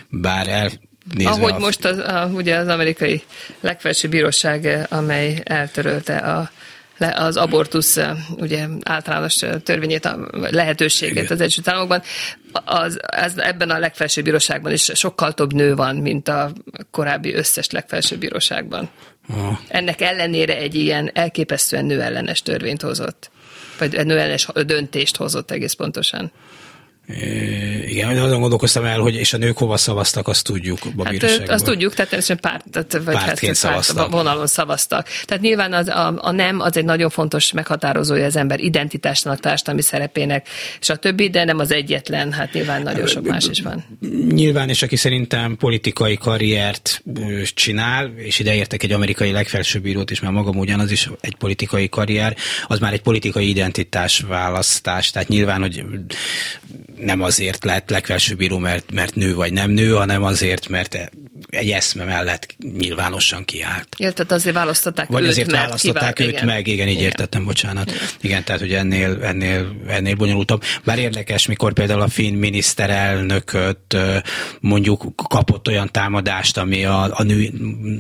[0.10, 0.72] Bár el
[1.16, 1.60] Nézve Ahogy a...
[1.60, 3.22] most az, a, ugye az amerikai
[3.60, 6.52] legfelsőbb bíróság, amely eltörölte a
[7.02, 8.00] az abortusz
[8.30, 12.02] ugye általános törvényét, a lehetőséget az Egyesült Államokban,
[12.52, 16.52] az, az, ebben a legfelsőbb bíróságban is sokkal több nő van, mint a
[16.92, 18.90] korábbi összes legfelsőbb bíróságban.
[19.30, 19.58] Ah.
[19.68, 23.32] Ennek ellenére egy ilyen elképesztően nőellenes törvényt hozott,
[23.78, 26.32] vagy nőellenes döntést hozott egész pontosan.
[27.88, 31.94] Igen, azon gondolkoztam el, hogy és a nők hova szavaztak, azt tudjuk hát, Azt tudjuk,
[31.94, 33.96] tehát természetesen párt, tehát, vagy Pártként hát, szavaztak.
[33.96, 35.08] Párt, vonalon szavaztak.
[35.26, 39.82] Tehát nyilván az, a, a nem az egy nagyon fontos meghatározója az ember identitásnak, társadalmi
[39.82, 40.48] szerepének,
[40.80, 43.86] és a többi, de nem az egyetlen, hát nyilván nagyon sok más is van.
[44.30, 47.04] Nyilván, és aki szerintem politikai karriert
[47.54, 51.90] csinál, és ide értek egy amerikai legfelsőbb bírót is, mert magam ugyanaz is egy politikai
[51.90, 52.36] karrier,
[52.68, 55.84] az már egy politikai identitás választás, tehát nyilván, hogy
[57.02, 61.12] nem azért lett legfelsőbb bíró, mert, mert nő vagy nem nő, hanem azért, mert
[61.50, 63.88] egy eszme mellett nyilvánosan kiállt.
[63.98, 66.46] Ja, tehát azért választották Vagy őt, azért mert választották kivál, őt igen.
[66.46, 67.06] meg, igen, így igen.
[67.06, 67.90] értettem, bocsánat.
[67.90, 68.02] Igen.
[68.22, 70.64] igen, tehát hogy ennél, ennél, ennél bonyolultabb.
[70.84, 73.98] Bár érdekes, mikor például a finn miniszterelnököt
[74.60, 77.52] mondjuk kapott olyan támadást, ami a, a nő,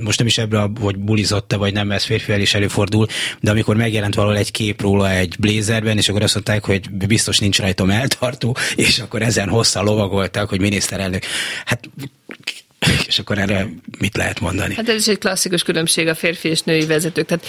[0.03, 3.07] most nem is ebből, hogy bulizott-e, vagy nem, ez férfivel is előfordul,
[3.39, 7.39] de amikor megjelent valahol egy kép róla egy blézerben, és akkor azt mondták, hogy biztos
[7.39, 11.23] nincs rajta melltartó, és akkor ezen hosszan lovagoltak, hogy miniszterelnök.
[11.65, 11.89] Hát
[13.07, 13.67] és akkor erre
[13.99, 14.75] mit lehet mondani?
[14.75, 17.45] Hát ez is egy klasszikus különbség a férfi és női vezetők, tehát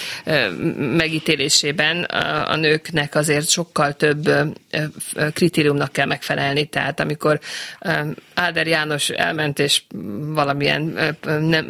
[0.97, 2.03] megítélésében
[2.47, 4.29] a nőknek azért sokkal több
[5.33, 7.39] kritériumnak kell megfelelni, tehát amikor
[8.33, 9.81] Áder János elment és
[10.19, 11.67] valamilyen nem,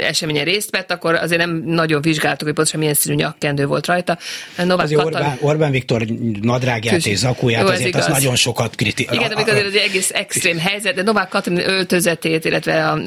[0.00, 4.18] eseményen részt vett, akkor azért nem nagyon vizsgáltuk, hogy pontosan milyen színű nyakkendő volt rajta.
[4.56, 5.20] Novák azért Katal...
[5.20, 6.04] Orbán, Orbán Viktor
[6.40, 7.06] nadrágját Kös...
[7.06, 8.06] és zakóját, Jó, azért igaz.
[8.06, 9.14] az nagyon sokat kritizál.
[9.14, 12.99] Igen, amikor azért egy egész extrém helyzet, de Novák Katalin öltözetét, illetve a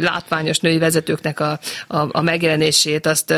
[0.00, 3.34] látványos női vezetőknek a, a, a megjelenését, azt,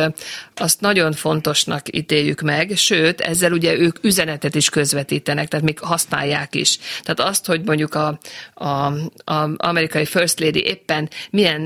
[0.55, 6.55] azt nagyon fontosnak ítéljük meg, sőt, ezzel ugye ők üzenetet is közvetítenek, tehát még használják
[6.55, 6.79] is.
[7.03, 8.19] Tehát azt, hogy mondjuk a,
[8.55, 8.67] a,
[9.33, 11.61] a amerikai First Lady éppen milyen,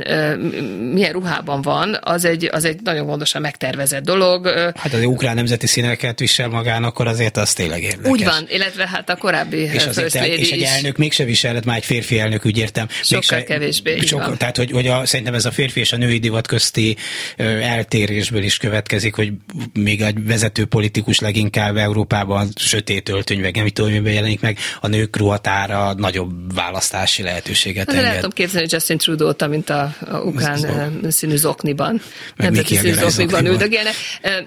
[0.93, 4.47] milyen ruhában van, az egy, az egy nagyon gondosan megtervezett dolog.
[4.77, 8.11] Hát az ukrán nemzeti színeket visel magán, akkor azért az tényleg érdekes.
[8.11, 11.77] Úgy van, illetve hát a korábbi és First Lady És egy elnök mégse viselhet, már
[11.77, 12.89] egy férfi elnök, úgy értem.
[12.89, 13.97] Sokkal mégse, kevésbé.
[14.27, 16.97] Sok, tehát, hogy, hogy a, szerintem ez a férfi és a női divat közti
[17.37, 19.33] ö, eltérésből is következik, hogy
[19.73, 24.87] még egy vezető politikus leginkább Európában sötét öltöny, meg nem tudom, miben jelenik meg, a
[24.87, 28.05] nők ruhatára nagyobb választási lehetőséget enged.
[28.05, 32.01] El tudom képzelni Justin Trudeau-t, mint a, a ukrán színű zokniban.
[32.37, 33.95] Nemzeti színű zokniban üldögélnek.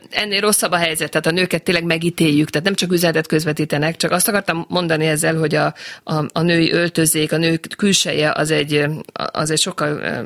[0.09, 4.11] Ennél rosszabb a helyzet, tehát a nőket tényleg megítéljük, tehát nem csak üzenetet közvetítenek, csak
[4.11, 5.73] azt akartam mondani ezzel, hogy a,
[6.03, 10.25] a, a női öltözék, a nők külseje az egy, az egy sokkal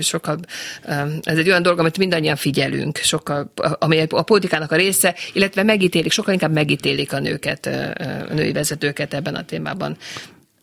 [0.00, 0.38] sokkal,
[1.22, 6.12] ez egy olyan dolog, amit mindannyian figyelünk, sokkal, ami a politikának a része, illetve megítélik,
[6.12, 7.66] sokkal inkább megítélik a nőket,
[8.30, 9.96] a női vezetőket ebben a témában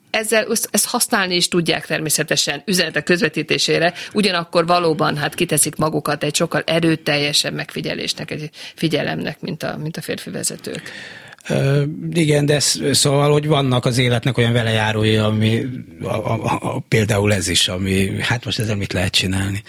[0.10, 6.62] ezzel ezt használni is tudják természetesen üzenetek közvetítésére, ugyanakkor valóban hát kiteszik magukat egy sokkal
[6.66, 10.82] erőteljesebb megfigyelésnek, egy figyelemnek, mint a, mint a férfi vezetők.
[12.14, 12.60] Igen, de
[12.92, 15.66] szóval, hogy vannak az életnek olyan velejárói, ami
[16.02, 19.64] a, a, a, például ez is, ami, hát most ezzel mit lehet csinálni?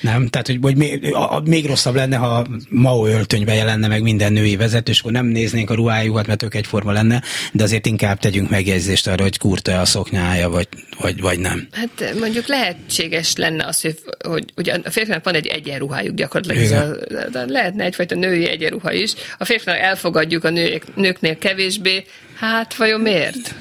[0.00, 0.26] Nem?
[0.28, 4.56] Tehát, hogy, hogy még, a, még rosszabb lenne, ha Mao öltönybe jelenne meg minden női
[4.56, 7.22] vezető, és akkor nem néznénk a ruhájukat, mert ők egyforma lenne,
[7.52, 10.68] de azért inkább tegyünk megjegyzést arra, hogy kurta a szoknyája, vagy,
[11.00, 11.68] vagy, vagy nem.
[11.72, 17.34] Hát mondjuk lehetséges lenne az, hogy, hogy ugye a férfinak van egy egyenruhájuk gyakorlatilag, ez
[17.34, 19.12] a, lehetne egyfajta női egyenruha is.
[19.38, 20.84] A férfinak elfogadjuk a nők,
[21.26, 22.04] nőknél kevésbé,
[22.36, 23.54] hát vajon miért?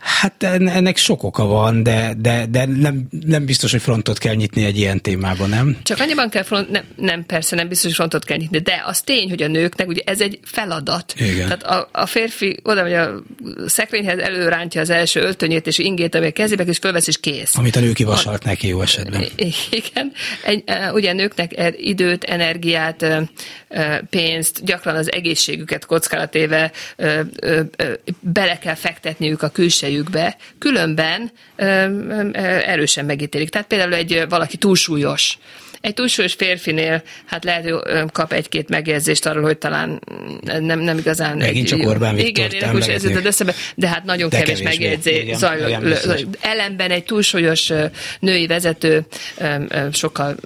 [0.00, 4.64] Hát ennek sok oka van, de, de, de nem, nem biztos, hogy frontot kell nyitni
[4.64, 5.76] egy ilyen témában, nem?
[5.82, 9.00] Csak annyiban kell front, nem, nem persze, nem biztos, hogy frontot kell nyitni, de az
[9.00, 11.14] tény, hogy a nőknek ugye ez egy feladat.
[11.16, 11.44] Igen.
[11.48, 13.22] Tehát a, a férfi oda megy a
[13.66, 17.56] szekrényhez, előrántja az első öltönyét és ingét, ami a kezébe, és fölvesz, és kész.
[17.56, 19.24] Amit a nő kivasalt neki jó esetben.
[19.70, 20.12] Igen.
[20.44, 23.06] Egy, ugye nőknek er, időt, energiát,
[24.10, 26.72] pénzt, gyakran az egészségüket kockálatéve
[28.20, 29.48] bele kell fektetniük a
[29.90, 31.30] külsejükbe, különben
[32.66, 33.48] erősen megítélik.
[33.48, 35.38] Tehát például egy valaki túlsúlyos,
[35.80, 40.00] egy túlsúlyos férfinél hát lehet, hogy kap egy-két megjegyzést arról, hogy talán
[40.60, 41.36] nem, nem igazán...
[41.36, 45.36] Megint egy, csak Orbán Viktor Igen, ez jutott eszembe, de hát nagyon de kevés megjegyzés
[45.36, 46.26] zajlott.
[46.40, 47.72] Ellenben egy túlsúlyos
[48.18, 49.06] női vezető
[49.92, 50.36] sokkal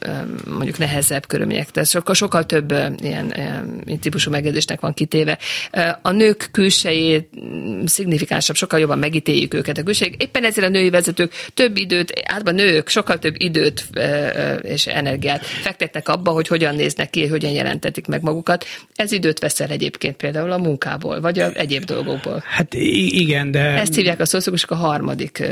[0.50, 5.38] mondjuk nehezebb körülmények, tehát sokkal, sokkal több ilyen, ilyen típusú megjegyzésnek van kitéve.
[6.02, 7.28] A nők külsejét
[7.84, 8.98] szignifikánsabb, sokkal jobban
[9.34, 10.22] megítéljük őket a külsejük.
[10.22, 13.88] Éppen ezért a női vezetők több időt, általában nők sokkal több időt
[14.62, 18.64] és energiát fektetnek abba, hogy hogyan néznek ki, hogyan jelentetik meg magukat.
[18.94, 22.42] Ez időt veszel egyébként például a munkából, vagy a egyéb dolgokból.
[22.46, 23.60] Hát igen, de...
[23.60, 25.42] Ezt hívják a szociológusok a harmadik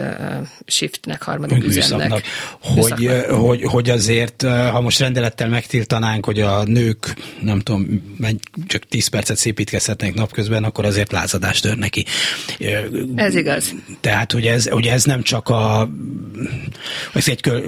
[0.66, 2.22] shiftnek, harmadik üzemnek.
[2.60, 8.02] Hogy, hogy, hogy azért, ha most rendelettel megtiltanánk, hogy a nők, nem tudom,
[8.66, 12.04] csak 10 percet szépítkezhetnek napközben, akkor azért lázadás tör neki.
[13.14, 13.71] Ez igaz.
[14.00, 15.88] Tehát, hogy ez, hogy ez nem csak a...
[17.14, 17.60] Ez egy kö,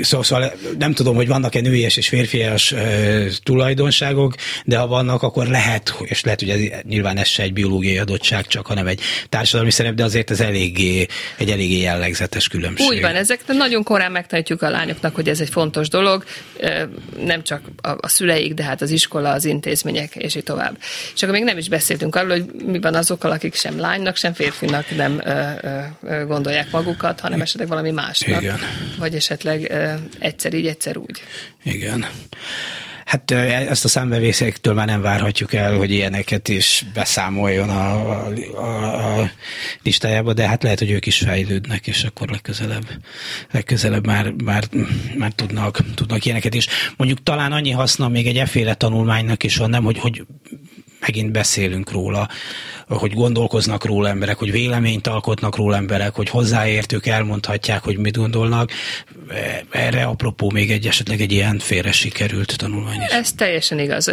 [0.00, 4.34] szóval, szóval nem tudom, hogy vannak vannak-e nőies és férfias e, tulajdonságok,
[4.64, 8.46] de ha vannak, akkor lehet, és lehet, hogy ez, nyilván ez se egy biológiai adottság
[8.46, 11.06] csak, hanem egy társadalmi szerep, de azért ez eléggé,
[11.36, 12.86] egy eléggé jellegzetes különbség.
[12.86, 16.24] Úgy van, ezek nagyon korán megtanítjuk a lányoknak, hogy ez egy fontos dolog,
[17.24, 20.78] nem csak a, a szüleik, de hát az iskola, az intézmények, és így tovább.
[21.14, 24.32] És akkor még nem is beszéltünk arról, hogy mi van azokkal, akik sem lánynak, sem
[24.32, 25.22] férfinak nem
[26.26, 28.42] gondolják magukat, hanem esetleg valami másnak.
[28.42, 28.58] Igen.
[28.98, 29.72] Vagy esetleg
[30.18, 31.22] egyszer így, egyszer úgy.
[31.62, 32.06] Igen.
[33.08, 39.20] Hát ezt a számbevészéktől már nem várhatjuk el, hogy ilyeneket is beszámoljon a, a, a,
[39.20, 39.30] a
[39.82, 42.84] listájába, de hát lehet, hogy ők is fejlődnek, és akkor legközelebb,
[43.50, 44.64] legközelebb már, már,
[45.16, 46.66] már tudnak, tudnak ilyeneket is.
[46.96, 50.26] Mondjuk talán annyi haszna még egy efféle tanulmánynak is van, nem, hogy, hogy
[51.00, 52.28] megint beszélünk róla,
[52.88, 58.70] hogy gondolkoznak róla emberek, hogy véleményt alkotnak róla emberek, hogy hozzáértők elmondhatják, hogy mit gondolnak.
[59.70, 63.12] Erre apropó még egy esetleg egy ilyen félre sikerült tanulmány is.
[63.12, 64.12] Ez teljesen igaz.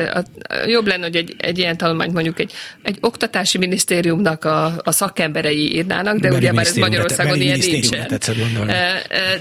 [0.68, 5.76] Jobb lenne, hogy egy, egy ilyen tanulmányt mondjuk egy, egy oktatási minisztériumnak a, a szakemberei
[5.76, 8.20] írnának, de ugye már ez Magyarországon ilyen nincsen.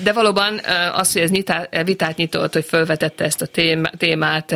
[0.03, 0.61] De valóban
[0.93, 3.47] az, hogy ez nyitá, vitát nyitott, hogy felvetette ezt a
[3.97, 4.55] témát,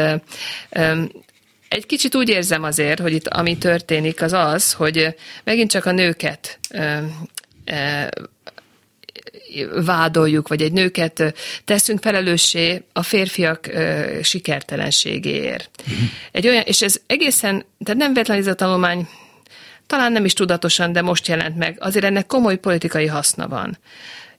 [1.68, 5.14] egy kicsit úgy érzem azért, hogy itt ami történik az az, hogy
[5.44, 6.58] megint csak a nőket
[9.84, 13.70] vádoljuk, vagy egy nőket teszünk felelőssé a férfiak
[14.22, 15.70] sikertelenségéért.
[15.80, 16.08] Uh-huh.
[16.32, 19.08] Egy olyan, és ez egészen, tehát nem véletlenül ez a tanulmány
[19.86, 21.76] talán nem is tudatosan, de most jelent meg.
[21.80, 23.78] Azért ennek komoly politikai haszna van.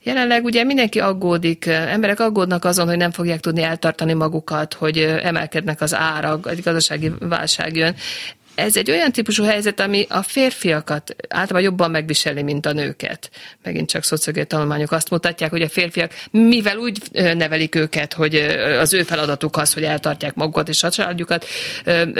[0.09, 5.81] Jelenleg ugye mindenki aggódik, emberek aggódnak azon, hogy nem fogják tudni eltartani magukat, hogy emelkednek
[5.81, 7.95] az árak, egy gazdasági válság jön.
[8.55, 13.29] Ez egy olyan típusú helyzet, ami a férfiakat általában jobban megviseli, mint a nőket.
[13.63, 18.35] Megint csak szociológiai tanulmányok azt mutatják, hogy a férfiak, mivel úgy nevelik őket, hogy
[18.79, 21.45] az ő feladatuk az, hogy eltartják magukat és a családjukat,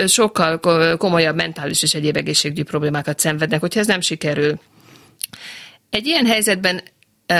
[0.07, 0.59] sokkal
[0.97, 4.59] komolyabb mentális és egyéb egészségügyi problémákat szenvednek, hogyha ez nem sikerül.
[5.89, 6.81] Egy ilyen helyzetben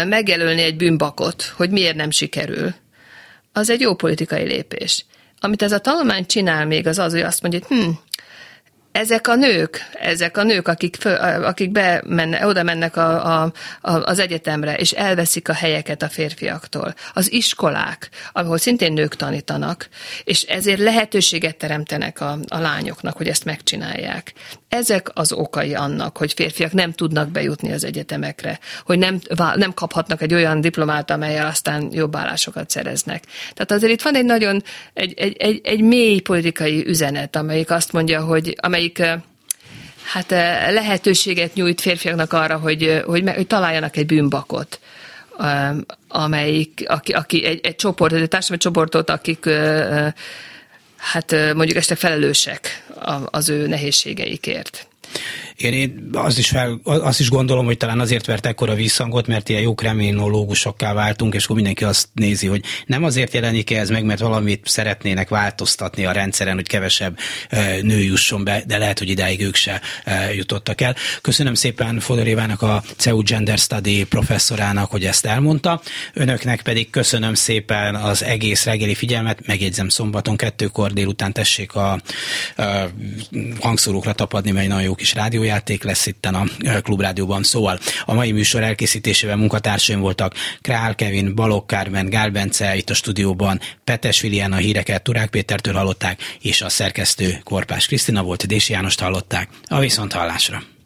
[0.07, 2.73] megjelölni egy bűnbakot, hogy miért nem sikerül,
[3.53, 5.05] az egy jó politikai lépés.
[5.39, 7.89] Amit ez a tanulmány csinál még, az az, hogy azt mondja, hogy hm,
[8.99, 13.91] ezek a nők, ezek a nők, akik, föl, akik bemenne, oda mennek a, a, a,
[13.91, 16.93] az egyetemre, és elveszik a helyeket a férfiaktól.
[17.13, 19.89] Az iskolák, ahol szintén nők tanítanak,
[20.23, 24.33] és ezért lehetőséget teremtenek a, a lányoknak, hogy ezt megcsinálják.
[24.69, 29.19] Ezek az okai annak, hogy férfiak nem tudnak bejutni az egyetemekre, hogy nem,
[29.55, 33.23] nem kaphatnak egy olyan diplomát, amelyel aztán jobb állásokat szereznek.
[33.53, 37.91] Tehát azért itt van egy nagyon, egy, egy, egy, egy mély politikai üzenet, amelyik azt
[37.91, 38.88] mondja, hogy amelyik
[40.03, 40.29] hát
[40.71, 44.79] lehetőséget nyújt férfiaknak arra, hogy, hogy, hogy találjanak egy bűnbakot
[46.07, 49.49] amelyik, aki, aki egy, egy csoport, egy társadalmi csoportot, akik
[50.97, 52.85] hát mondjuk este felelősek
[53.25, 54.87] az ő nehézségeikért.
[55.55, 59.49] Én, én azt, is fel, azt is gondolom, hogy talán azért vert ekkora visszhangot, mert
[59.49, 64.03] ilyen jó kriminológusokká váltunk, és akkor mindenki azt nézi, hogy nem azért jelenik ez meg,
[64.03, 67.17] mert valamit szeretnének változtatni a rendszeren, hogy kevesebb
[67.81, 69.81] nő jusson be, de lehet, hogy idáig ők se
[70.35, 70.95] jutottak el.
[71.21, 75.81] Köszönöm szépen Fodor Évának, a CEU Gender Study professzorának, hogy ezt elmondta.
[76.13, 82.01] Önöknek pedig köszönöm szépen az egész reggeli figyelmet, megjegyzem szombaton kettőkor délután tessék a, a
[83.59, 86.47] hangszórókra tapadni, mert egy nagyon jó kis rádiójáték lesz itt a
[86.81, 87.43] Klubrádióban.
[87.43, 92.93] Szóval a mai műsor elkészítésében munkatársaim voltak Král Kevin, Balok Kármen, Gál Bence itt a
[92.93, 98.73] stúdióban, Petes Filián a híreket Turák Pétertől hallották, és a szerkesztő Korpás Krisztina volt, Dési
[98.73, 99.49] Jánost hallották.
[99.67, 100.77] A viszont hallásra.